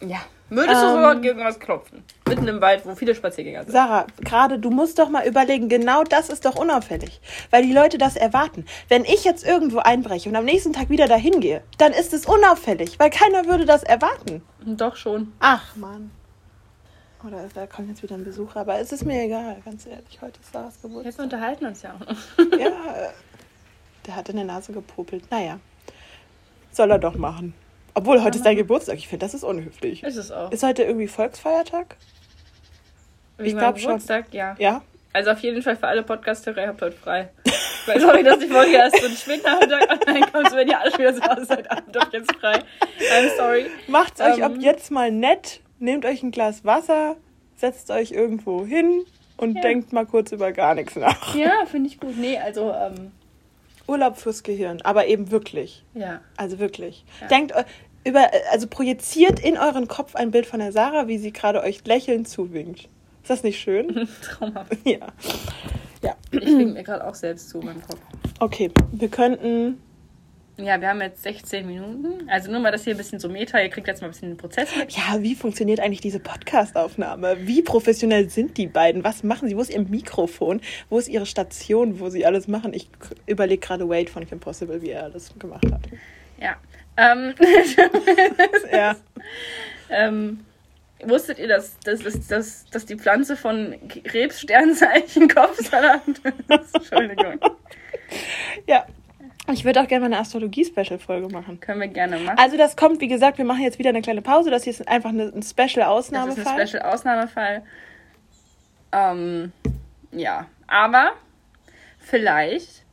ja. 0.00 0.18
Würdest 0.50 0.80
du 0.80 0.86
Ähm. 0.86 0.94
sogar 0.94 1.16
gegen 1.16 1.44
was 1.44 1.60
klopfen? 1.60 2.02
Mitten 2.26 2.48
im 2.48 2.58
Wald, 2.62 2.86
wo 2.86 2.94
viele 2.94 3.14
Spaziergänger 3.14 3.64
sind. 3.64 3.72
Sarah, 3.72 4.06
gerade 4.22 4.58
du 4.58 4.70
musst 4.70 4.98
doch 4.98 5.10
mal 5.10 5.26
überlegen, 5.26 5.68
genau 5.68 6.04
das 6.04 6.30
ist 6.30 6.46
doch 6.46 6.54
unauffällig, 6.56 7.20
weil 7.50 7.64
die 7.64 7.72
Leute 7.74 7.98
das 7.98 8.16
erwarten. 8.16 8.64
Wenn 8.88 9.04
ich 9.04 9.24
jetzt 9.24 9.46
irgendwo 9.46 9.80
einbreche 9.80 10.26
und 10.30 10.36
am 10.36 10.46
nächsten 10.46 10.72
Tag 10.72 10.88
wieder 10.88 11.06
dahin 11.06 11.40
gehe, 11.40 11.62
dann 11.76 11.92
ist 11.92 12.14
es 12.14 12.24
unauffällig, 12.24 12.98
weil 12.98 13.10
keiner 13.10 13.44
würde 13.44 13.66
das 13.66 13.82
erwarten. 13.82 14.40
Doch 14.64 14.96
schon. 14.96 15.34
Ach, 15.38 15.76
Mann. 15.76 16.10
Oder 17.26 17.48
da 17.52 17.66
kommt 17.66 17.88
jetzt 17.88 18.02
wieder 18.02 18.14
ein 18.14 18.24
Besucher, 18.24 18.60
aber 18.60 18.78
es 18.78 18.92
ist 18.92 19.04
mir 19.04 19.22
egal, 19.24 19.56
ganz 19.64 19.86
ehrlich. 19.86 20.18
Heute 20.20 20.38
ist 20.40 20.52
Sarahs 20.52 20.74
Jetzt 20.74 20.82
Geburtstag. 20.82 21.24
unterhalten 21.24 21.66
uns 21.66 21.82
ja 21.82 21.94
auch 21.94 22.00
noch. 22.00 22.58
Ja, 22.58 22.66
äh, 22.68 23.08
der 24.06 24.16
hat 24.16 24.28
in 24.28 24.36
der 24.36 24.44
Nase 24.44 24.72
gepopelt. 24.72 25.24
Naja, 25.30 25.58
soll 26.70 26.90
er 26.90 26.98
doch 26.98 27.16
machen. 27.16 27.54
Obwohl, 27.94 28.22
heute 28.22 28.38
ist 28.38 28.44
dein 28.46 28.56
Geburtstag. 28.56 28.96
Ich 28.98 29.08
finde, 29.08 29.26
das 29.26 29.34
ist 29.34 29.42
unhöflich. 29.42 30.04
Ist 30.04 30.16
es 30.16 30.30
auch. 30.30 30.52
Ist 30.52 30.62
heute 30.62 30.84
irgendwie 30.84 31.08
Volksfeiertag? 31.08 31.96
Wie 33.38 33.48
ich 33.48 33.54
mein 33.54 33.62
glaub 33.64 33.78
schon. 33.78 33.86
Geburtstag, 33.94 34.26
ja. 34.32 34.54
Ja? 34.60 34.82
Also 35.12 35.30
auf 35.32 35.40
jeden 35.40 35.60
Fall 35.62 35.74
für 35.74 35.88
alle 35.88 36.04
Podcaster, 36.04 36.56
ihr 36.56 36.68
habt 36.68 36.80
heute 36.80 36.96
frei. 36.96 37.30
Weil 37.86 38.00
sorry, 38.00 38.22
dass 38.22 38.38
die 38.38 38.46
Folge 38.46 38.72
erst 38.76 39.00
so 39.00 39.06
ein 39.06 39.16
Spätnachmittag 39.16 39.90
online 40.06 40.26
kommt, 40.30 40.52
wenn 40.54 40.68
ihr 40.68 40.78
alle 40.78 40.92
wieder 40.96 41.14
zu 41.16 41.22
Hause 41.22 41.44
seid, 41.46 41.68
habt 41.68 41.96
doch 41.96 42.12
jetzt 42.12 42.32
frei. 42.36 42.62
I'm 43.00 43.36
sorry. 43.36 43.66
Macht's 43.88 44.20
euch 44.20 44.36
Ähm. 44.38 44.44
ab 44.44 44.52
jetzt 44.60 44.90
mal 44.90 45.10
nett, 45.10 45.60
nehmt 45.78 46.04
euch 46.04 46.22
ein 46.22 46.30
Glas 46.30 46.64
Wasser, 46.64 47.16
setzt 47.56 47.90
euch 47.90 48.12
irgendwo 48.12 48.64
hin 48.64 49.02
und 49.36 49.56
Ja. 49.56 49.62
denkt 49.62 49.92
mal 49.92 50.06
kurz 50.06 50.32
über 50.32 50.52
gar 50.52 50.74
nichts 50.74 50.96
nach. 50.96 51.34
Ja, 51.34 51.64
finde 51.66 51.88
ich 51.88 51.98
gut. 52.00 52.16
Nee, 52.16 52.38
also, 52.38 52.72
ähm, 52.72 53.12
Urlaub 53.86 54.18
fürs 54.18 54.42
Gehirn, 54.42 54.80
aber 54.82 55.06
eben 55.06 55.30
wirklich. 55.30 55.84
ja. 55.94 56.20
Also 56.36 56.58
wirklich. 56.58 57.04
Ja. 57.20 57.28
Denkt 57.28 57.54
eu- 57.56 57.62
über, 58.04 58.30
also 58.52 58.66
projiziert 58.68 59.40
in 59.40 59.56
euren 59.58 59.88
Kopf 59.88 60.14
ein 60.14 60.30
Bild 60.30 60.46
von 60.46 60.60
der 60.60 60.72
Sarah, 60.72 61.08
wie 61.08 61.18
sie 61.18 61.32
gerade 61.32 61.62
euch 61.62 61.84
lächelnd 61.86 62.28
zuwinkt. 62.28 62.88
Ist 63.22 63.30
das 63.30 63.42
nicht 63.42 63.58
schön? 63.60 64.08
Traumhaft. 64.22 64.76
ja. 64.84 64.98
Ja. 66.02 66.14
Ich 66.30 66.44
wink 66.46 66.74
mir 66.74 66.82
gerade 66.84 67.06
auch 67.06 67.14
selbst 67.14 67.48
zu 67.50 67.60
beim 67.60 67.82
Kopf. 67.82 67.98
Okay, 68.40 68.70
wir 68.92 69.08
könnten. 69.08 69.82
Ja, 70.60 70.80
wir 70.80 70.88
haben 70.88 71.00
jetzt 71.00 71.22
16 71.22 71.64
Minuten. 71.66 72.28
Also 72.28 72.50
nur 72.50 72.58
mal 72.58 72.72
das 72.72 72.82
hier 72.82 72.94
ein 72.94 72.96
bisschen 72.96 73.20
so 73.20 73.28
Meta. 73.28 73.60
Ihr 73.60 73.68
kriegt 73.68 73.86
jetzt 73.86 74.00
mal 74.00 74.08
ein 74.08 74.10
bisschen 74.10 74.30
den 74.30 74.36
Prozess 74.36 74.74
mit. 74.76 74.90
Ja, 74.90 75.22
wie 75.22 75.36
funktioniert 75.36 75.78
eigentlich 75.78 76.00
diese 76.00 76.18
Podcast-Aufnahme? 76.18 77.36
Wie 77.46 77.62
professionell 77.62 78.28
sind 78.28 78.56
die 78.58 78.66
beiden? 78.66 79.04
Was 79.04 79.22
machen 79.22 79.48
sie? 79.48 79.56
Wo 79.56 79.60
ist 79.60 79.70
ihr 79.70 79.80
Mikrofon? 79.80 80.60
Wo 80.90 80.98
ist 80.98 81.06
ihre 81.06 81.26
Station, 81.26 82.00
wo 82.00 82.10
sie 82.10 82.26
alles 82.26 82.48
machen? 82.48 82.72
Ich 82.74 82.90
überlege 83.26 83.64
gerade 83.64 83.88
Wade 83.88 84.10
von 84.10 84.26
Kim 84.26 84.40
Possible, 84.40 84.82
wie 84.82 84.90
er 84.90 85.04
alles 85.04 85.32
gemacht 85.38 85.64
hat. 85.70 85.82
Ja. 86.40 86.56
Ähm, 86.96 87.34
Ja. 88.72 88.96
ähm, 89.90 90.44
wusstet 91.04 91.38
ihr, 91.38 91.46
dass, 91.46 91.78
dass, 91.84 92.00
dass, 92.26 92.64
dass, 92.66 92.84
die 92.84 92.96
Pflanze 92.96 93.36
von 93.36 93.76
Krebssternzeichen 94.04 95.28
Kopfsalat 95.28 96.02
ist? 96.08 96.20
Entschuldigung. 96.74 97.38
ja. 98.66 98.84
Ich 99.52 99.64
würde 99.64 99.80
auch 99.80 99.88
gerne 99.88 100.00
mal 100.08 100.14
eine 100.14 100.20
Astrologie-Special-Folge 100.20 101.28
machen. 101.28 101.58
Können 101.60 101.80
wir 101.80 101.88
gerne 101.88 102.18
machen. 102.18 102.38
Also 102.38 102.56
das 102.56 102.76
kommt, 102.76 103.00
wie 103.00 103.08
gesagt, 103.08 103.38
wir 103.38 103.44
machen 103.44 103.62
jetzt 103.62 103.78
wieder 103.78 103.90
eine 103.90 104.02
kleine 104.02 104.22
Pause. 104.22 104.50
Das 104.50 104.64
hier 104.64 104.72
ist 104.72 104.86
einfach 104.88 105.10
eine, 105.10 105.24
ein 105.24 105.32
Das 105.40 105.46
ist 105.46 105.50
Special-Ausnahmefall. 105.52 106.60
ein 106.60 106.66
Special-Ausnahmefall. 106.68 107.62
Ähm, 108.92 109.52
ja. 110.12 110.46
Aber 110.66 111.12
vielleicht. 111.98 112.84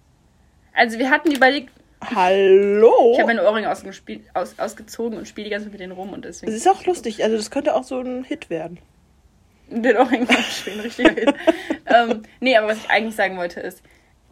Also 0.74 1.00
wir 1.00 1.10
hatten 1.10 1.32
überlegt, 1.32 1.72
Hallo? 2.04 3.12
ich 3.14 3.20
habe 3.20 3.28
meine 3.34 3.44
Ohrringe 3.48 3.72
aus, 3.72 3.84
ausgezogen 4.60 5.18
und 5.18 5.28
spiele 5.28 5.46
die 5.46 5.52
ganze 5.52 5.66
Zeit 5.66 5.72
mit 5.74 5.82
denen 5.82 5.94
rum 5.94 6.12
und 6.14 6.26
Das 6.26 6.40
deswegen. 6.40 6.54
ist 6.56 6.68
auch 6.68 6.86
lustig. 6.86 7.24
Also 7.24 7.38
das 7.38 7.50
könnte 7.52 7.76
auch 7.76 7.84
so 7.84 8.00
ein 8.00 8.24
Hit 8.24 8.50
werden. 8.50 8.78
Den 9.70 9.98
Ohrring 9.98 10.28
spielen, 10.52 10.82
richtiger 10.82 11.12
Hit. 11.12 11.34
ähm, 11.88 12.22
nee, 12.40 12.56
aber 12.56 12.68
was 12.68 12.78
ich 12.84 12.90
eigentlich 12.90 13.16
sagen 13.16 13.38
wollte 13.38 13.60
ist, 13.62 13.82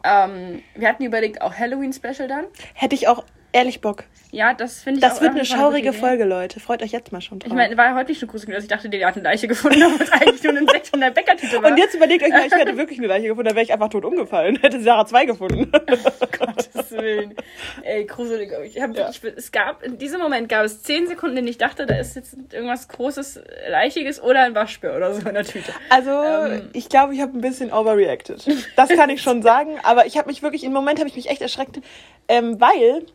ähm, 0.04 0.62
wir 0.74 0.88
hatten 0.88 1.04
überlegt, 1.04 1.40
auch 1.42 1.54
Halloween-Special 1.54 2.28
dann. 2.28 2.44
Hätte 2.74 2.94
ich 2.94 3.08
auch 3.08 3.24
ehrlich 3.54 3.80
Bock. 3.80 4.04
Ja, 4.30 4.52
das 4.52 4.82
finde 4.82 4.98
ich 4.98 5.04
Das 5.04 5.18
auch 5.18 5.20
wird 5.22 5.30
eine 5.30 5.44
schaurige. 5.44 5.92
Folge, 5.92 6.24
Leute. 6.24 6.58
Freut 6.58 6.82
euch 6.82 6.90
jetzt 6.90 7.12
mal 7.12 7.20
schon 7.20 7.38
drauf. 7.38 7.46
Ich 7.46 7.54
meine, 7.54 7.76
war 7.76 7.84
ja 7.86 7.94
heute 7.94 8.10
nicht 8.10 8.18
so 8.20 8.26
gruselig, 8.26 8.52
dass 8.56 8.64
ich 8.64 8.68
dachte, 8.68 8.88
die 8.88 9.04
hat 9.06 9.14
eine 9.14 9.22
Leiche 9.22 9.46
gefunden, 9.46 9.80
aber 9.84 9.94
es 10.00 10.10
eigentlich 10.10 10.42
nur 10.42 10.52
ein 10.54 10.56
Insekt 10.58 10.90
in 10.92 11.00
der 11.00 11.10
Bäckertüte 11.12 11.62
war. 11.62 11.70
Und 11.70 11.76
jetzt 11.78 11.94
überlegt 11.94 12.24
euch 12.24 12.30
mal, 12.30 12.44
ich 12.44 12.52
hätte 12.52 12.76
wirklich 12.76 12.98
eine 12.98 13.06
Leiche 13.06 13.28
gefunden, 13.28 13.46
dann 13.46 13.54
wäre 13.54 13.64
ich 13.64 13.72
einfach 13.72 13.90
tot 13.90 14.04
umgefallen. 14.04 14.58
Hätte 14.60 14.80
Sarah 14.82 15.06
zwei 15.06 15.24
gefunden. 15.24 15.70
Gottes 16.38 16.90
Willen. 16.90 17.36
Ey, 17.84 18.04
gruselig. 18.06 18.50
Ich 18.64 18.80
hab, 18.82 18.96
Ja. 18.96 19.08
ich, 19.08 19.22
es 19.22 19.52
gab, 19.52 19.84
in 19.84 19.98
diesem 19.98 20.20
Moment 20.20 20.48
gab 20.48 20.64
es 20.64 20.82
zehn 20.82 21.06
Sekunden, 21.06 21.36
in 21.36 21.44
denen 21.44 21.48
ich 21.48 21.58
dachte, 21.58 21.86
da 21.86 21.94
ist 21.96 22.16
jetzt 22.16 22.36
irgendwas 22.52 22.88
Großes, 22.88 23.40
Leichiges 23.70 24.20
oder 24.20 24.40
ein 24.40 24.56
Waschbär 24.56 24.96
oder 24.96 25.14
so 25.14 25.28
in 25.28 25.34
der 25.34 25.44
Tüte. 25.44 25.72
Also, 25.90 26.10
Ähm. 26.10 26.70
ich 26.72 26.88
glaube, 26.88 27.14
ich 27.14 27.20
habe 27.20 27.38
ein 27.38 27.40
bisschen 27.40 27.72
overreacted. 27.72 28.44
Das 28.74 28.88
kann 28.88 29.10
ich 29.10 29.22
schon 29.22 29.42
sagen. 29.42 29.78
Aber 29.84 30.06
ich 30.06 30.18
habe 30.18 30.28
mich 30.28 30.42
wirklich, 30.42 30.64
im 30.64 30.72
Moment 30.72 30.98
habe 30.98 31.08
ich 31.08 31.14
mich 31.14 31.30
echt 31.30 31.40
erschreckt, 31.40 31.80
ähm, 32.26 32.60
weil 32.60 33.06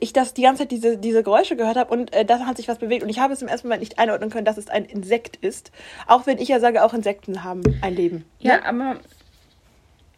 ich 0.00 0.12
das 0.12 0.34
die 0.34 0.42
ganze 0.42 0.62
Zeit 0.62 0.70
diese, 0.70 0.98
diese 0.98 1.22
Geräusche 1.22 1.56
gehört 1.56 1.76
habe 1.76 1.92
und 1.92 2.12
äh, 2.12 2.24
da 2.24 2.40
hat 2.40 2.56
sich 2.56 2.68
was 2.68 2.78
bewegt. 2.78 3.02
Und 3.02 3.08
ich 3.08 3.18
habe 3.18 3.32
es 3.32 3.42
im 3.42 3.48
ersten 3.48 3.68
Moment 3.68 3.80
nicht 3.80 3.98
einordnen 3.98 4.30
können, 4.30 4.44
dass 4.44 4.58
es 4.58 4.68
ein 4.68 4.84
Insekt 4.84 5.36
ist. 5.36 5.70
Auch 6.06 6.26
wenn 6.26 6.38
ich 6.38 6.48
ja 6.48 6.60
sage, 6.60 6.84
auch 6.84 6.94
Insekten 6.94 7.44
haben 7.44 7.62
ein 7.82 7.94
Leben. 7.94 8.24
Ja, 8.40 8.64
aber. 8.64 8.96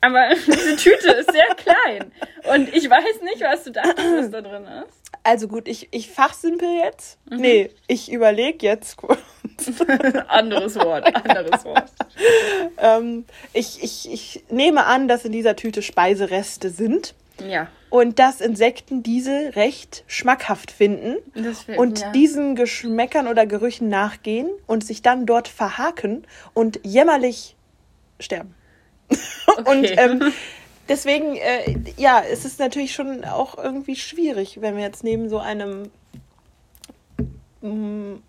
Aber 0.02 0.28
diese 0.46 0.76
Tüte 0.76 1.12
ist 1.12 1.30
sehr 1.30 1.54
klein. 1.56 2.10
Und 2.54 2.74
ich 2.74 2.88
weiß 2.88 3.20
nicht, 3.22 3.42
was 3.42 3.64
du 3.64 3.72
dachtest, 3.72 3.98
was 3.98 4.30
da 4.30 4.40
drin 4.40 4.64
ist. 4.64 5.00
Also 5.22 5.48
gut, 5.48 5.68
ich, 5.68 5.88
ich 5.90 6.10
fachsimpel 6.10 6.68
jetzt. 6.82 7.18
Mhm. 7.28 7.36
Nee, 7.36 7.70
ich 7.86 8.10
überlege 8.10 8.66
jetzt 8.66 8.96
kurz. 8.96 9.20
Anderes 10.28 10.76
Wort, 10.76 11.14
anderes 11.14 11.64
Wort. 11.66 11.92
ähm, 12.78 13.26
ich, 13.52 13.82
ich, 13.82 14.10
ich 14.10 14.44
nehme 14.48 14.86
an, 14.86 15.06
dass 15.06 15.26
in 15.26 15.32
dieser 15.32 15.54
Tüte 15.56 15.82
Speisereste 15.82 16.70
sind. 16.70 17.14
Ja. 17.46 17.68
Und 17.90 18.18
dass 18.20 18.40
Insekten 18.40 19.02
diese 19.02 19.56
recht 19.56 20.04
schmackhaft 20.06 20.70
finden 20.70 21.16
und 21.76 22.00
ja. 22.00 22.12
diesen 22.12 22.54
Geschmäckern 22.54 23.26
oder 23.26 23.46
Gerüchen 23.46 23.88
nachgehen 23.88 24.48
und 24.66 24.84
sich 24.84 25.02
dann 25.02 25.26
dort 25.26 25.48
verhaken 25.48 26.24
und 26.54 26.80
jämmerlich 26.84 27.56
sterben. 28.20 28.54
Und 29.56 29.84
Okay. 29.84 29.96
ähm, 29.98 30.32
deswegen, 30.88 31.34
äh, 31.34 31.74
ja, 31.96 32.22
es 32.22 32.44
ist 32.44 32.60
natürlich 32.60 32.92
schon 32.92 33.24
auch 33.24 33.58
irgendwie 33.58 33.96
schwierig, 33.96 34.60
wenn 34.60 34.76
wir 34.76 34.84
jetzt 34.84 35.02
neben 35.02 35.28
so 35.28 35.38
einem 35.38 35.90
mm, 37.60 38.22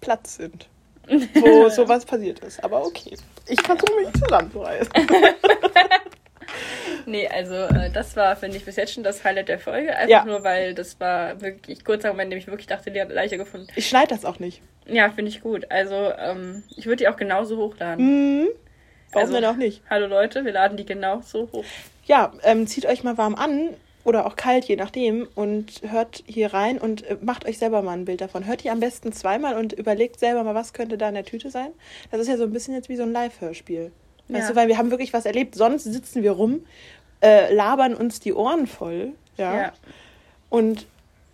Platz 0.00 0.36
sind, 0.36 0.68
wo 1.34 1.68
sowas 1.70 2.04
passiert 2.04 2.38
ist. 2.40 2.62
Aber 2.62 2.86
okay, 2.86 3.16
ich 3.48 3.60
versuche 3.62 3.92
mich 3.96 4.12
zusammenzureißen. 4.22 4.92
Nee, 7.08 7.26
also 7.28 7.54
äh, 7.54 7.90
das 7.90 8.16
war, 8.16 8.36
finde 8.36 8.56
ich, 8.58 8.64
bis 8.64 8.76
jetzt 8.76 8.92
schon 8.94 9.02
das 9.02 9.24
Highlight 9.24 9.48
der 9.48 9.58
Folge. 9.58 9.90
Einfach 9.96 10.08
Ja. 10.10 10.24
nur, 10.24 10.44
weil 10.44 10.74
das 10.74 11.00
war 11.00 11.40
wirklich 11.40 11.84
kurzer 11.84 12.08
Moment, 12.08 12.26
in 12.26 12.30
dem 12.30 12.38
ich 12.38 12.46
wirklich 12.46 12.66
dachte, 12.66 12.90
die 12.90 13.00
hat 13.00 13.10
Leiche 13.10 13.38
gefunden. 13.38 13.68
Ich 13.76 13.88
schneide 13.88 14.08
das 14.08 14.24
auch 14.24 14.38
nicht. 14.38 14.60
Ja, 14.86 15.10
finde 15.10 15.30
ich 15.30 15.40
gut. 15.40 15.70
Also, 15.70 15.94
ähm, 16.18 16.62
ich 16.76 16.86
würde 16.86 16.96
die 16.96 17.08
auch 17.08 17.16
genauso 17.16 17.56
hochladen. 17.56 18.04
Mhm. 18.42 18.48
Warum 19.12 19.22
Also- 19.28 19.34
denn 19.40 19.44
auch 19.46 19.56
nicht? 19.56 19.82
Hallo 19.88 20.06
Leute, 20.06 20.44
wir 20.44 20.52
laden 20.52 20.76
die 20.76 20.84
genauso 20.86 21.48
hoch. 21.52 21.64
Ja, 22.04 22.32
ähm, 22.42 22.66
zieht 22.66 22.84
euch 22.86 23.02
mal 23.04 23.16
warm 23.18 23.34
an 23.34 23.70
oder 24.04 24.26
auch 24.26 24.36
kalt, 24.36 24.64
je 24.66 24.76
nachdem, 24.76 25.28
und 25.34 25.80
hört 25.90 26.22
hier 26.26 26.52
rein 26.54 26.78
und 26.78 27.06
äh, 27.06 27.16
macht 27.22 27.46
euch 27.46 27.58
selber 27.58 27.80
mal 27.82 27.92
ein 27.92 28.04
Bild 28.04 28.20
davon. 28.20 28.46
Hört 28.46 28.64
die 28.64 28.70
am 28.70 28.80
besten 28.80 29.12
zweimal 29.12 29.56
und 29.56 29.72
überlegt 29.72 30.18
selber 30.20 30.44
mal, 30.44 30.54
was 30.54 30.72
könnte 30.74 30.98
da 30.98 31.08
in 31.08 31.14
der 31.14 31.24
Tüte 31.24 31.50
sein. 31.50 31.70
Das 32.10 32.20
ist 32.20 32.28
ja 32.28 32.36
so 32.36 32.44
ein 32.44 32.52
bisschen 32.52 32.74
jetzt 32.74 32.88
wie 32.90 32.96
so 32.96 33.02
ein 33.02 33.12
Live-Hörspiel. 33.12 33.92
Weißt 34.30 34.42
Ja. 34.42 34.50
du, 34.50 34.56
weil 34.56 34.68
wir 34.68 34.76
haben 34.76 34.90
wirklich 34.90 35.14
was 35.14 35.24
erlebt. 35.24 35.54
Sonst 35.54 35.84
sitzen 35.84 36.22
wir 36.22 36.32
rum, 36.32 36.66
äh, 37.22 37.52
labern 37.54 37.94
uns 37.94 38.20
die 38.20 38.32
Ohren 38.32 38.66
voll. 38.66 39.12
Ja. 39.36 39.56
Ja. 39.56 39.72
Und 40.50 40.86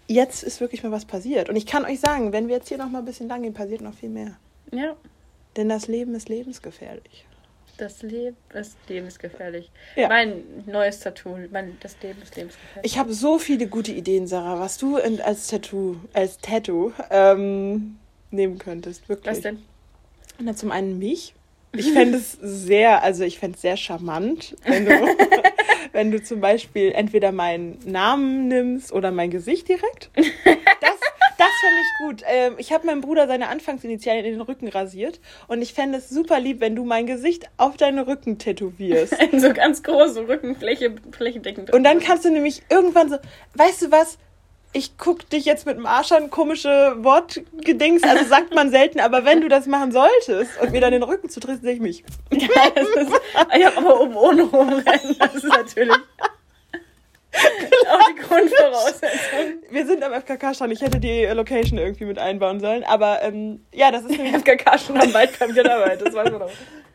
jetzt 0.07 0.43
ist 0.43 0.61
wirklich 0.61 0.83
mal 0.83 0.93
was 0.93 1.05
passiert. 1.05 1.49
Und 1.49 1.57
ich 1.57 1.67
kann 1.67 1.85
euch 1.85 2.01
sagen, 2.01 2.33
wenn 2.33 2.49
wir 2.49 2.57
jetzt 2.57 2.69
hier 2.69 2.79
noch 2.79 2.91
mal 2.91 2.99
ein 2.99 3.05
bisschen 3.05 3.29
lang 3.29 3.43
gehen, 3.43 3.55
passiert 3.55 3.81
noch 3.81 3.95
viel 3.95 4.09
mehr. 4.09 4.37
Ja. 4.73 4.97
Denn 5.57 5.69
das 5.69 5.87
Leben 5.87 6.15
ist 6.15 6.29
lebensgefährlich. 6.29 7.27
Das 7.77 8.03
Leben 8.03 8.37
ist 8.53 8.77
lebensgefährlich. 8.89 9.71
Ja. 9.97 10.09
Mein 10.09 10.45
neues 10.67 11.01
Tattoo, 11.01 11.37
mein, 11.51 11.77
das 11.81 11.97
Leben 12.03 12.23
ist 12.23 12.37
lebensgefährlich. 12.37 12.93
Ich 12.93 12.99
habe 12.99 13.13
so 13.13 13.39
viele 13.39 13.67
gute 13.67 13.93
Ideen, 13.93 14.27
Sarah, 14.29 14.61
was 14.61 14.79
du 14.79 14.97
in, 14.97 15.21
als 15.21 15.49
Tattoo, 15.49 15.97
als 16.13 16.39
Tattoo 16.39 16.93
ähm, 17.11 17.97
nehmen 18.31 18.59
könntest. 18.59 19.09
Wirklich. 19.09 19.35
Was 19.35 19.41
denn? 19.41 19.63
Na, 20.39 20.55
zum 20.55 20.71
einen 20.71 20.99
mich. 20.99 21.35
Ich 21.77 21.93
fände 21.93 22.19
es 22.19 22.39
sehr, 22.41 23.03
also 23.03 23.25
ich 23.25 23.41
fände 23.41 23.57
es 23.57 23.63
sehr 23.63 23.77
charmant, 23.77 24.57
wenn 24.65 24.85
du, 24.87 24.93
wenn 25.95 26.11
du 26.11 26.23
zum 26.23 26.41
Beispiel 26.41 26.93
entweder 26.93 27.33
meinen 27.33 27.79
Namen 27.87 28.49
nimmst 28.49 28.93
oder 28.93 29.13
mein 29.13 29.31
Gesicht 29.31 29.69
direkt. 29.69 30.11
Das, 30.15 31.01
das 31.39 31.49
fände 31.61 31.81
ich 31.81 32.07
gut. 32.07 32.23
Ähm, 32.29 32.55
ich 32.59 32.73
habe 32.73 32.85
meinem 32.87 33.01
Bruder 33.01 33.27
seine 33.27 33.49
Anfangsinitialien 33.49 34.27
in 34.27 34.33
den 34.33 34.41
Rücken 34.43 34.69
rasiert 34.69 35.21
und 35.49 35.63
ich 35.63 35.73
fände 35.73 35.99
es 35.99 36.11
super 36.11 36.39
lieb, 36.41 36.61
wenn 36.61 36.77
du 36.77 36.85
mein 36.85 37.07
Gesicht 37.07 37.49
auf 37.57 37.77
deinen 37.77 38.01
Rücken 38.01 38.39
tätowierst. 38.39 39.15
In 39.33 39.41
so 39.41 39.53
ganz 39.55 39.83
große 39.83 40.29
Rückenfläche, 40.29 40.95
flächendeckend. 41.13 41.73
Und 41.73 41.85
dann 41.85 42.01
kannst 42.01 42.25
du 42.25 42.31
nämlich 42.31 42.63
irgendwann 42.69 43.09
so, 43.09 43.17
weißt 43.55 43.83
du 43.83 43.91
was? 43.91 44.19
Ich 44.75 44.99
guck 44.99 45.29
dich 45.31 45.45
jetzt 45.45 45.67
mit 45.67 45.77
dem 45.77 45.87
Arsch 45.87 46.13
an, 46.13 46.31
komische 46.31 46.97
Wortgedings, 46.99 48.03
also 48.03 48.25
sagt 48.25 48.55
man 48.55 48.71
selten, 48.71 49.01
aber 49.01 49.25
wenn 49.25 49.41
du 49.41 49.49
das 49.49 49.67
machen 49.67 49.93
solltest 49.93 50.61
und 50.61 50.73
mir 50.73 50.81
dann 50.81 50.91
den 50.93 51.05
Rücken 51.05 51.29
zutrittst, 51.31 51.63
sehe 51.63 51.75
ich 51.75 51.81
mich. 51.81 52.05
Ja, 52.33 52.71
das 52.75 52.89
ist, 52.89 53.13
ja, 53.59 53.73
aber 53.77 54.01
oben 54.01 54.17
ohne 54.17 54.43
rumrennen, 54.43 55.17
das 55.19 55.35
ist 55.37 55.45
natürlich 55.45 55.97
auch 57.91 58.09
die 58.09 58.21
Grundvoraussetzung. 58.21 59.63
Wir 59.71 59.87
sind 59.87 60.03
am 60.03 60.13
FKK-Stand, 60.13 60.73
ich 60.73 60.81
hätte 60.81 60.99
die 61.01 61.25
Location 61.27 61.79
irgendwie 61.79 62.05
mit 62.05 62.19
einbauen 62.19 62.61
sollen, 62.61 62.85
aber 62.85 63.23
ähm, 63.23 63.65
ja, 63.73 63.91
das 63.93 64.03
ist 64.03 64.11
nämlich 64.19 64.35
FKK 64.35 64.79
schon 64.79 65.01
am 65.01 65.13
Waldkampf 65.15 65.55
gearbeitet, 65.55 66.09
das 66.09 66.15
weiß 66.15 66.31
man 66.31 66.41
doch. 66.41 66.51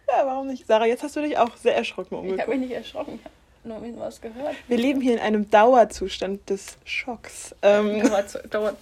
Ja, 0.07 0.25
warum 0.25 0.47
nicht? 0.47 0.67
Sarah, 0.67 0.85
jetzt 0.85 1.03
hast 1.03 1.15
du 1.15 1.21
dich 1.21 1.37
auch 1.37 1.55
sehr 1.55 1.75
erschrocken 1.77 2.15
Ich 2.15 2.17
habe 2.17 2.27
umgeguckt. 2.29 2.49
mich 2.49 2.59
nicht 2.59 2.71
erschrocken, 2.71 3.19
ich 3.23 3.25
habe 3.59 3.67
nur 3.69 3.77
ein 3.77 3.83
bisschen 3.83 3.99
was 3.99 4.21
gehört. 4.21 4.55
Wir 4.67 4.77
leben 4.77 5.01
hier 5.01 5.13
in 5.13 5.19
einem 5.19 5.49
Dauerzustand 5.49 6.49
des 6.49 6.77
Schocks. 6.85 7.55
Ähm, 7.61 8.01
Dauert, 8.07 8.29
zu- 8.29 8.47
dauert, 8.47 8.77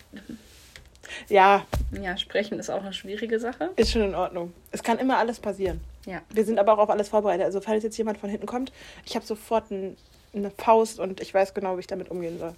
ja, 1.30 1.66
ja, 2.02 2.18
sprechen 2.18 2.60
ist 2.60 2.70
auch 2.70 2.82
eine 2.82 2.94
schwierige 2.94 3.40
Sache. 3.40 3.70
ist 3.76 3.92
schon 3.92 4.02
in 4.04 4.16
Ordnung. 4.16 4.54
Es 4.72 4.84
kann 4.84 5.00
immer 5.00 5.18
alles 5.18 5.40
passieren. 5.40 5.80
Ja. 6.06 6.22
Wir 6.30 6.46
sind 6.46 6.60
aber 6.60 6.74
auch 6.74 6.80
auf 6.80 6.90
alles 6.90 7.10
vorbereitet. 7.10 7.46
Also 7.46 7.60
falls 7.62 7.84
jetzt 7.84 7.98
jemand 7.98 8.18
von 8.18 8.30
hinten 8.30 8.46
kommt, 8.46 8.72
ich 9.06 9.16
habe 9.16 9.26
sofort 9.26 9.72
ein, 9.72 9.98
eine 10.34 10.52
Faust 10.52 11.00
und 11.00 11.20
ich 11.22 11.34
weiß 11.34 11.54
genau, 11.54 11.76
wie 11.78 11.82
ich 11.82 11.88
damit 11.88 12.10
umgehen 12.12 12.40
soll. 12.40 12.54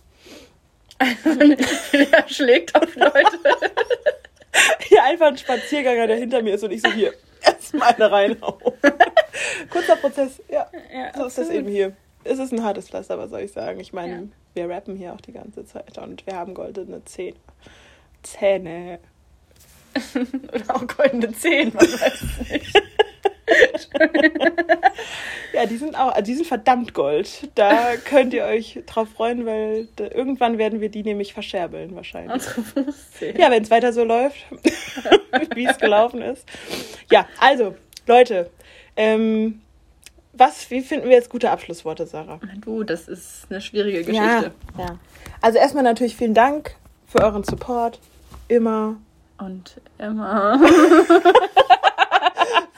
Der 1.94 2.28
schlägt 2.28 2.76
auf 2.76 2.96
Leute. 2.96 3.40
Hier 4.82 5.04
einfach 5.04 5.28
ein 5.28 5.38
Spazierganger, 5.38 6.08
der 6.08 6.18
hinter 6.18 6.42
mir 6.42 6.56
ist 6.56 6.64
und 6.64 6.72
ich 6.72 6.82
so 6.82 6.92
hier 6.92 7.14
erstmal 7.42 7.94
eine 7.94 8.12
reinhau. 8.12 8.58
Kurzer 9.70 9.96
Prozess, 9.96 10.42
ja. 10.50 10.68
Ja, 10.94 11.12
So 11.16 11.26
ist 11.26 11.38
das 11.38 11.50
eben 11.50 11.68
hier. 11.70 11.96
Es 12.24 12.40
ist 12.40 12.52
ein 12.54 12.64
hartes 12.64 12.90
Pflaster, 12.90 13.18
was 13.18 13.30
soll 13.30 13.42
ich 13.42 13.52
sagen? 13.52 13.80
Ich 13.80 13.94
meine, 13.94 14.14
Ja. 14.16 14.22
wir 14.54 14.70
rappen 14.70 14.96
hier 14.96 15.14
auch 15.14 15.22
die 15.22 15.32
ganze 15.32 15.66
Zeit 15.66 15.98
und 15.98 16.26
wir 16.26 16.36
haben 16.36 16.54
goldene 16.54 17.04
Zähne. 17.06 17.38
Zähne. 18.24 19.00
Oder 20.54 20.76
auch 20.76 20.86
goldene 20.88 21.32
Zehen, 21.34 21.72
man 21.74 21.86
weiß 21.86 22.22
es 22.22 22.50
nicht. 22.52 22.82
Ja, 25.54 25.66
die 25.66 25.78
sind 25.78 25.98
auch, 25.98 26.14
die 26.22 26.36
sind 26.36 26.46
verdammt 26.46 26.94
Gold. 26.94 27.50
Da 27.56 27.96
könnt 27.98 28.34
ihr 28.34 28.44
euch 28.46 28.80
drauf 28.86 29.10
freuen, 29.10 29.46
weil 29.48 29.88
da, 29.96 30.06
irgendwann 30.06 30.58
werden 30.60 30.80
wir 30.82 30.90
die 30.90 31.02
nämlich 31.04 31.34
verscherbeln 31.34 31.96
wahrscheinlich. 31.96 32.44
Ja, 33.36 33.50
wenn 33.50 33.64
es 33.64 33.72
weiter 33.72 33.92
so 33.92 34.04
läuft, 34.04 34.38
wie 35.56 35.66
es 35.66 35.78
gelaufen 35.80 36.22
ist. 36.22 36.46
Ja, 37.12 37.28
also, 37.40 37.76
Leute, 38.06 38.52
ähm, 38.96 39.62
was, 40.40 40.70
wie 40.72 40.82
finden 40.82 41.10
wir 41.10 41.16
jetzt 41.16 41.30
gute 41.30 41.52
Abschlussworte, 41.52 42.06
Sarah? 42.08 42.40
Du, 42.62 42.84
das 42.84 43.08
ist 43.08 43.48
eine 43.50 43.62
schwierige 43.62 44.00
Ja, 44.12 44.38
Geschichte. 44.40 44.52
ja. 44.78 44.98
Also 45.42 45.60
erstmal 45.60 45.84
natürlich 45.84 46.16
vielen 46.16 46.34
Dank 46.34 46.76
für 47.08 47.22
euren 47.24 47.44
Support. 47.44 48.00
Immer, 48.48 48.98
Und 49.38 49.80
immer. 49.98 50.60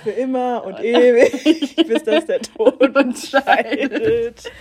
für 0.04 0.10
immer 0.12 0.64
und 0.66 0.80
ewig, 0.80 1.76
bis 1.88 2.04
dass 2.04 2.26
der 2.26 2.42
Tod 2.42 2.96
uns 2.96 3.30
scheidet. 3.30 4.52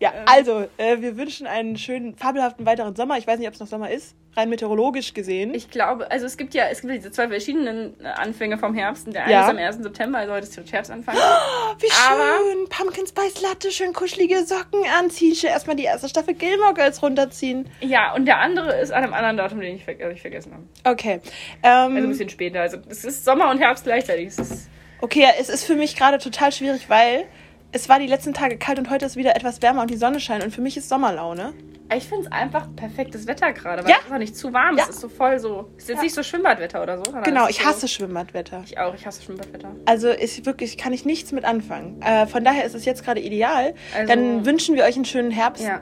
Ja, 0.00 0.12
also, 0.26 0.66
äh, 0.76 1.00
wir 1.00 1.16
wünschen 1.16 1.46
einen 1.46 1.76
schönen, 1.76 2.16
fabelhaften 2.16 2.64
weiteren 2.66 2.94
Sommer. 2.94 3.18
Ich 3.18 3.26
weiß 3.26 3.38
nicht, 3.38 3.48
ob 3.48 3.54
es 3.54 3.60
noch 3.60 3.66
Sommer 3.66 3.90
ist, 3.90 4.14
rein 4.36 4.48
meteorologisch 4.48 5.12
gesehen. 5.12 5.52
Ich 5.54 5.70
glaube, 5.70 6.08
also 6.10 6.24
es 6.24 6.36
gibt 6.36 6.54
ja, 6.54 6.66
es 6.70 6.82
gibt 6.82 6.92
diese 6.94 7.10
zwei 7.10 7.26
verschiedenen 7.28 8.00
Anfänge 8.04 8.58
vom 8.58 8.74
Herbst. 8.74 9.08
Und 9.08 9.14
Der 9.14 9.24
eine 9.24 9.32
Ja. 9.32 9.42
ist 9.42 9.48
am 9.50 9.56
1. 9.58 9.82
September, 9.82 10.18
also 10.18 10.32
heute 10.34 10.44
ist 10.46 10.56
der 10.56 10.64
Herbstanfang. 10.64 11.16
Oh, 11.16 11.74
wie 11.80 11.88
Aber- 12.08 12.38
schön. 12.52 12.68
Pumpkin 12.68 13.06
Spice 13.08 13.42
Latte, 13.42 13.72
schön 13.72 13.92
kuschelige 13.92 14.44
Socken 14.44 14.84
anziehen. 15.00 15.34
Schön 15.34 15.50
erstmal 15.50 15.74
die 15.74 15.84
erste 15.84 16.08
Staffel 16.08 16.34
Gilmore 16.34 16.74
Girls 16.74 17.02
runterziehen. 17.02 17.68
Ja, 17.80 18.14
und 18.14 18.26
der 18.26 18.38
andere 18.38 18.78
ist 18.80 18.92
an 18.92 19.02
einem 19.02 19.14
anderen 19.14 19.36
Datum, 19.36 19.60
den 19.60 19.74
ich, 19.74 19.84
ver 19.84 19.94
also 19.98 20.10
ich 20.14 20.20
vergessen 20.20 20.52
habe. 20.52 20.62
Okay. 20.84 21.20
Ähm, 21.64 21.96
Also 21.96 21.96
ein 21.96 22.08
bisschen 22.10 22.28
später. 22.28 22.60
Also 22.60 22.78
es 22.88 23.04
ist 23.04 23.24
Sommer 23.24 23.50
und 23.50 23.58
Herbst 23.58 23.82
gleichzeitig. 23.82 24.28
Es 24.28 24.38
ist, 24.38 24.70
okay, 25.00 25.22
ja, 25.22 25.30
es 25.40 25.48
ist 25.48 25.64
für 25.64 25.74
mich 25.74 25.96
gerade 25.96 26.18
total 26.18 26.52
schwierig, 26.52 26.88
weil 26.88 27.24
es 27.72 27.88
war 27.88 27.98
die 27.98 28.06
letzten 28.06 28.32
Tage 28.34 28.56
kalt 28.58 28.78
und 28.78 28.90
heute 28.90 29.04
ist 29.06 29.16
wieder 29.16 29.36
etwas 29.36 29.60
wärmer 29.62 29.82
und 29.82 29.90
die 29.90 29.96
Sonne 29.96 30.20
scheint 30.20 30.42
und 30.44 30.50
für 30.52 30.60
mich 30.62 30.76
ist 30.76 30.88
Sommerlaune. 30.88 31.52
ich 31.94 32.04
finde 32.04 32.26
es 32.26 32.32
einfach 32.32 32.66
perfektes 32.76 33.26
Wetter 33.26 33.52
gerade, 33.52 33.82
weil 33.82 33.90
Ja. 33.90 33.96
es 34.00 34.06
ist 34.06 34.12
auch 34.12 34.18
nicht 34.18 34.36
zu 34.36 34.52
warm. 34.52 34.76
Ja. 34.76 34.84
Es 34.84 34.90
ist 34.90 35.00
so 35.00 35.08
voll 35.08 35.38
so. 35.38 35.70
Es 35.76 35.84
ist 35.84 35.88
jetzt 35.90 35.96
Ja. 35.98 36.02
nicht 36.04 36.14
so 36.14 36.22
Schwimmbadwetter 36.22 36.82
oder 36.82 36.98
so. 36.98 37.04
Genau, 37.24 37.48
ich 37.48 37.58
so, 37.60 37.64
hasse 37.66 37.88
Schwimmbadwetter. 37.88 38.62
Ich 38.66 38.78
auch, 38.78 38.94
ich 38.94 39.06
hasse 39.06 39.22
Schwimmbadwetter. 39.22 39.74
Also 39.86 40.08
ist 40.08 40.44
wirklich, 40.46 40.76
kann 40.76 40.92
ich 40.92 41.04
nichts 41.06 41.32
mit 41.32 41.44
anfangen. 41.44 42.00
Äh, 42.02 42.26
von 42.26 42.44
daher 42.44 42.64
ist 42.64 42.74
es 42.74 42.84
jetzt 42.84 43.04
gerade 43.04 43.20
ideal. 43.20 43.74
Also- 43.96 44.12
Dann 44.14 44.44
wünschen 44.46 44.74
wir 44.76 44.84
euch 44.84 44.96
einen 44.96 45.04
schönen 45.06 45.30
Herbst. 45.30 45.64
Ja. 45.64 45.80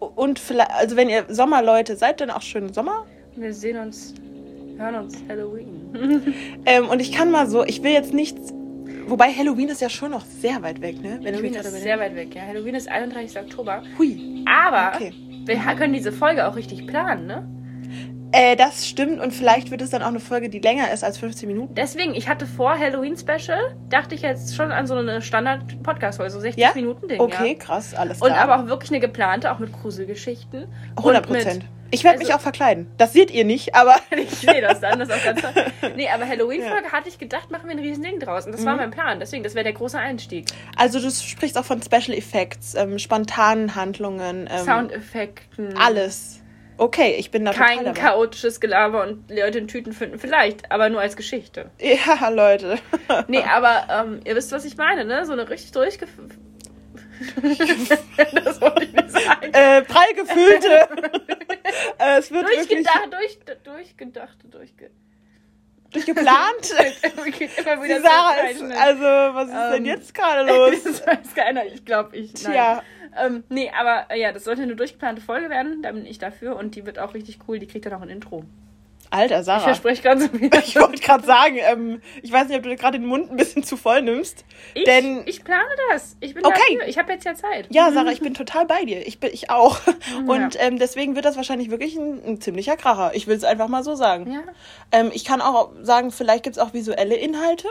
Und 0.00 0.38
vielleicht, 0.38 0.70
also 0.72 0.96
wenn 0.96 1.08
ihr 1.08 1.24
Sommerleute 1.28 1.96
seid, 1.96 2.20
dann 2.20 2.30
auch 2.30 2.42
schönen 2.42 2.72
Sommer. 2.72 3.06
Wir 3.36 3.52
sehen 3.54 3.78
uns, 3.78 4.14
hören 4.76 4.94
uns 4.96 5.16
Halloween. 5.28 5.74
Ähm, 6.66 6.88
und 6.88 7.00
ich 7.00 7.12
kann 7.12 7.30
mal 7.30 7.48
so, 7.48 7.64
ich 7.64 7.82
will 7.82 7.92
jetzt 7.92 8.12
nichts. 8.12 8.52
Wobei 9.10 9.32
Halloween 9.32 9.68
ist 9.68 9.80
ja 9.80 9.88
schon 9.88 10.10
noch 10.10 10.24
sehr 10.24 10.62
weit 10.62 10.80
weg, 10.80 11.00
ne? 11.02 11.18
Wenn 11.22 11.34
Halloween 11.34 11.54
ist 11.54 11.72
sehr 11.82 11.98
weit 11.98 12.14
weg, 12.14 12.34
ja. 12.34 12.42
Halloween 12.42 12.74
ist 12.74 12.88
31. 12.88 13.38
Oktober. 13.40 13.82
Hui. 13.98 14.44
Aber 14.46 14.96
Okay. 14.96 15.12
wir 15.46 15.56
können 15.76 15.92
diese 15.92 16.12
Folge 16.12 16.46
auch 16.46 16.56
richtig 16.56 16.86
planen, 16.86 17.26
ne? 17.26 17.48
Äh, 18.30 18.56
das 18.56 18.86
stimmt 18.86 19.20
und 19.20 19.32
vielleicht 19.32 19.70
wird 19.70 19.80
es 19.80 19.88
dann 19.88 20.02
auch 20.02 20.08
eine 20.08 20.20
Folge, 20.20 20.50
die 20.50 20.58
länger 20.58 20.92
ist 20.92 21.02
als 21.02 21.16
15 21.16 21.48
Minuten. 21.48 21.74
Deswegen, 21.74 22.14
ich 22.14 22.28
hatte 22.28 22.46
vor 22.46 22.78
Halloween 22.78 23.16
Special, 23.16 23.74
dachte 23.88 24.14
ich 24.14 24.20
jetzt 24.20 24.54
schon 24.54 24.70
an 24.70 24.86
so 24.86 24.94
eine 24.96 25.22
Standard-Podcast-Folge, 25.22 26.30
so 26.30 26.38
60 26.40 26.62
Ja? 26.62 26.72
Minuten 26.74 27.08
Ding. 27.08 27.20
Okay, 27.20 27.52
Ja. 27.52 27.54
krass, 27.58 27.94
alles 27.94 28.20
Und 28.20 28.28
klar. 28.28 28.40
aber 28.40 28.62
auch 28.62 28.66
wirklich 28.66 28.90
eine 28.90 29.00
geplante, 29.00 29.50
auch 29.50 29.58
mit 29.58 29.72
Gruselgeschichten. 29.72 30.66
100 30.98 31.26
Und 31.26 31.32
mit- 31.32 31.42
Prozent. 31.44 31.64
Ich 31.90 32.04
werde 32.04 32.18
mich 32.18 32.28
also- 32.28 32.38
auch 32.38 32.42
verkleiden. 32.42 32.90
Das 32.98 33.12
seht 33.12 33.30
ihr 33.30 33.44
nicht, 33.44 33.74
aber 33.74 33.96
Ich 34.10 34.30
sehe 34.30 34.60
das 34.60 34.80
dann, 34.80 34.98
das 34.98 35.08
ist 35.08 35.14
auch 35.16 35.24
ganz 35.24 35.40
toll. 35.42 35.52
Nee, 35.96 36.08
aber 36.08 36.26
Halloween-Folge 36.28 36.92
hatte 36.92 37.08
ich 37.08 37.18
gedacht, 37.18 37.50
machen 37.50 37.64
wir 37.68 37.74
ein 37.76 37.78
riesen 37.80 38.02
Ding 38.04 38.20
draus. 38.20 38.46
Und 38.46 38.52
das 38.52 38.64
war 38.64 38.74
Mhm. 38.74 38.78
mein 38.80 38.90
Plan. 38.90 39.20
Deswegen, 39.20 39.42
das 39.42 39.54
wäre 39.54 39.64
der 39.64 39.72
große 39.72 39.98
Einstieg. 39.98 40.46
also 40.76 41.00
du 41.00 41.10
sprichst 41.10 41.56
auch 41.58 41.64
von 41.64 41.82
Special 41.82 42.16
Effects, 42.16 42.74
ähm, 42.74 42.98
spontanen 42.98 43.74
Handlungen, 43.74 44.48
ähm, 44.50 44.64
Soundeffekten. 44.64 45.76
alles. 45.76 46.40
Okay, 46.80 47.16
ich 47.18 47.32
bin 47.32 47.44
da 47.44 47.52
Kein 47.52 47.84
dabei. 47.84 47.98
chaotisches 48.00 48.60
Gelaber 48.60 49.02
und 49.02 49.28
Leute 49.30 49.58
in 49.58 49.66
Tüten 49.66 49.92
finden. 49.92 50.18
Vielleicht, 50.20 50.70
aber 50.70 50.88
nur 50.90 51.00
als 51.00 51.16
Geschichte. 51.16 51.70
Ja, 51.80 52.28
Leute. 52.32 52.78
Nee, 53.26 53.42
aber 53.42 53.88
ähm, 53.90 54.20
ihr 54.24 54.36
wisst, 54.36 54.52
was 54.52 54.64
ich 54.64 54.76
meine, 54.76 55.04
ne? 55.04 55.26
So 55.26 55.32
eine 55.32 55.48
richtig 55.50 55.72
durchgef... 55.72 56.08
das 58.44 58.60
wollte 58.60 58.84
ich 58.84 58.92
nicht 58.92 59.10
sagen. 59.10 59.52
äh, 59.52 59.82
prall 59.82 60.14
gefüllte. 60.14 60.88
äh, 61.98 62.18
es 62.18 62.30
wird 62.30 62.48
wirklich 62.48 62.66
Durchgedacht, 62.68 63.12
durch, 63.12 63.38
durchgedacht, 63.64 64.38
durchge... 64.50 64.90
durchgeplant. 65.92 66.74
Immer 67.58 67.82
wieder 67.82 68.00
Sarah 68.00 68.48
ist, 68.50 68.62
also, 68.62 69.04
was 69.34 69.48
ist 69.48 69.54
Ähm, 69.54 69.72
denn 69.72 69.84
jetzt 69.86 70.14
gerade 70.14 70.48
los? 70.48 70.82
das 70.84 71.06
weiß 71.06 71.34
keiner, 71.34 71.64
ich 71.66 71.84
glaube 71.84 72.16
ich. 72.16 72.34
Nein. 72.42 72.52
Tja, 72.52 72.82
Ähm, 73.20 73.44
nee, 73.48 73.70
aber 73.76 74.06
äh, 74.10 74.20
ja, 74.20 74.32
das 74.32 74.44
sollte 74.44 74.62
eine 74.62 74.76
durchgeplante 74.76 75.22
Folge 75.22 75.48
werden. 75.50 75.82
Da 75.82 75.92
bin 75.92 76.06
ich 76.06 76.18
dafür 76.18 76.56
und 76.56 76.74
die 76.76 76.86
wird 76.86 76.98
auch 76.98 77.14
richtig 77.14 77.38
cool. 77.48 77.58
Die 77.58 77.66
kriegt 77.66 77.86
dann 77.86 77.94
auch 77.94 78.02
ein 78.02 78.10
Intro. 78.10 78.44
Alter 79.10 79.40
Ich 79.40 79.46
Sarah. 79.46 79.60
verspreche 79.60 80.02
ganz 80.02 80.24
so 80.24 80.32
wieder. 80.40 80.58
Ich 80.64 80.76
wollte 80.76 81.00
gerade 81.00 81.24
sagen, 81.24 81.56
ähm, 81.60 82.02
ich 82.22 82.30
weiß 82.32 82.48
nicht, 82.48 82.56
ob 82.58 82.62
du 82.64 82.76
gerade 82.76 82.98
den 82.98 83.06
Mund 83.06 83.30
ein 83.30 83.36
bisschen 83.36 83.62
zu 83.64 83.76
voll 83.76 84.02
nimmst. 84.02 84.44
Ich, 84.74 84.84
denn- 84.84 85.22
ich 85.26 85.44
plane 85.44 85.68
das. 85.90 86.16
Ich 86.20 86.34
bin 86.34 86.44
Okay. 86.44 86.58
dafür. 86.74 86.88
Ich 86.88 86.98
habe 86.98 87.12
jetzt 87.12 87.24
ja 87.24 87.34
Zeit. 87.34 87.66
Ja, 87.70 87.90
Sarah, 87.92 88.10
ich 88.12 88.20
bin 88.20 88.34
total 88.34 88.66
bei 88.66 88.84
dir. 88.84 89.06
Ich 89.06 89.20
bin 89.20 89.30
ich 89.32 89.50
auch. 89.50 89.78
Mhm, 90.20 90.28
Und 90.30 90.56
ähm, 90.60 90.78
deswegen 90.78 91.14
wird 91.14 91.24
das 91.24 91.36
wahrscheinlich 91.36 91.70
wirklich 91.70 91.96
ein, 91.96 92.20
ein 92.26 92.40
ziemlicher 92.40 92.76
Kracher. 92.76 93.12
Ich 93.14 93.26
will 93.26 93.36
es 93.36 93.44
einfach 93.44 93.68
mal 93.68 93.82
so 93.82 93.94
sagen. 93.94 94.30
Ja, 94.32 94.40
Ähm, 94.92 95.10
ich 95.14 95.24
kann 95.24 95.40
auch 95.40 95.70
sagen, 95.82 96.10
vielleicht 96.10 96.44
gibt 96.44 96.56
es 96.56 96.62
auch 96.62 96.72
visuelle 96.74 97.14
Inhalte. 97.16 97.68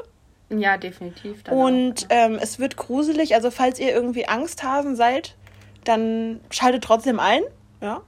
ja 0.49 0.77
definitiv. 0.77 1.43
Und 1.49 2.05
auch. 2.05 2.07
ähm, 2.09 2.39
es 2.41 2.59
wird 2.59 2.77
gruselig. 2.77 3.35
Also 3.35 3.51
falls 3.51 3.79
ihr 3.79 3.91
irgendwie 3.91 4.27
Angsthasen 4.27 4.95
seid, 4.95 5.35
dann 5.83 6.41
schaltet 6.49 6.83
trotzdem 6.83 7.19
ein. 7.19 7.41
Ja. 7.81 8.01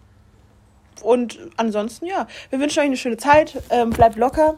Und 1.04 1.40
ansonsten, 1.58 2.06
ja, 2.06 2.28
wir 2.50 2.60
wünschen 2.60 2.80
euch 2.80 2.86
eine 2.86 2.98
schöne 2.98 3.18
Zeit. 3.18 3.62
Ähm, 3.70 3.90
bleibt 3.92 4.16
locker. 4.16 4.58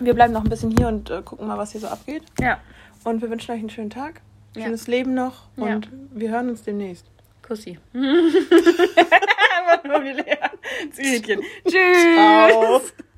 Wir 0.00 0.14
bleiben 0.14 0.32
noch 0.32 0.42
ein 0.44 0.50
bisschen 0.50 0.76
hier 0.76 0.88
und 0.88 1.10
äh, 1.10 1.22
gucken 1.22 1.46
mal, 1.46 1.56
was 1.58 1.72
hier 1.72 1.80
so 1.80 1.86
abgeht. 1.88 2.22
Ja, 2.40 2.58
Und 3.04 3.22
wir 3.22 3.30
wünschen 3.30 3.52
euch 3.52 3.60
einen 3.60 3.70
schönen 3.70 3.90
Tag, 3.90 4.20
Ja. 4.56 4.64
schönes 4.64 4.86
Leben 4.88 5.14
noch 5.14 5.44
Ja. 5.56 5.64
und 5.76 5.88
wir 6.12 6.30
hören 6.30 6.48
uns 6.50 6.62
demnächst. 6.62 7.06
Kussi. 7.46 7.78
Tschüss. 11.66 12.14
Ciao. 12.14 12.80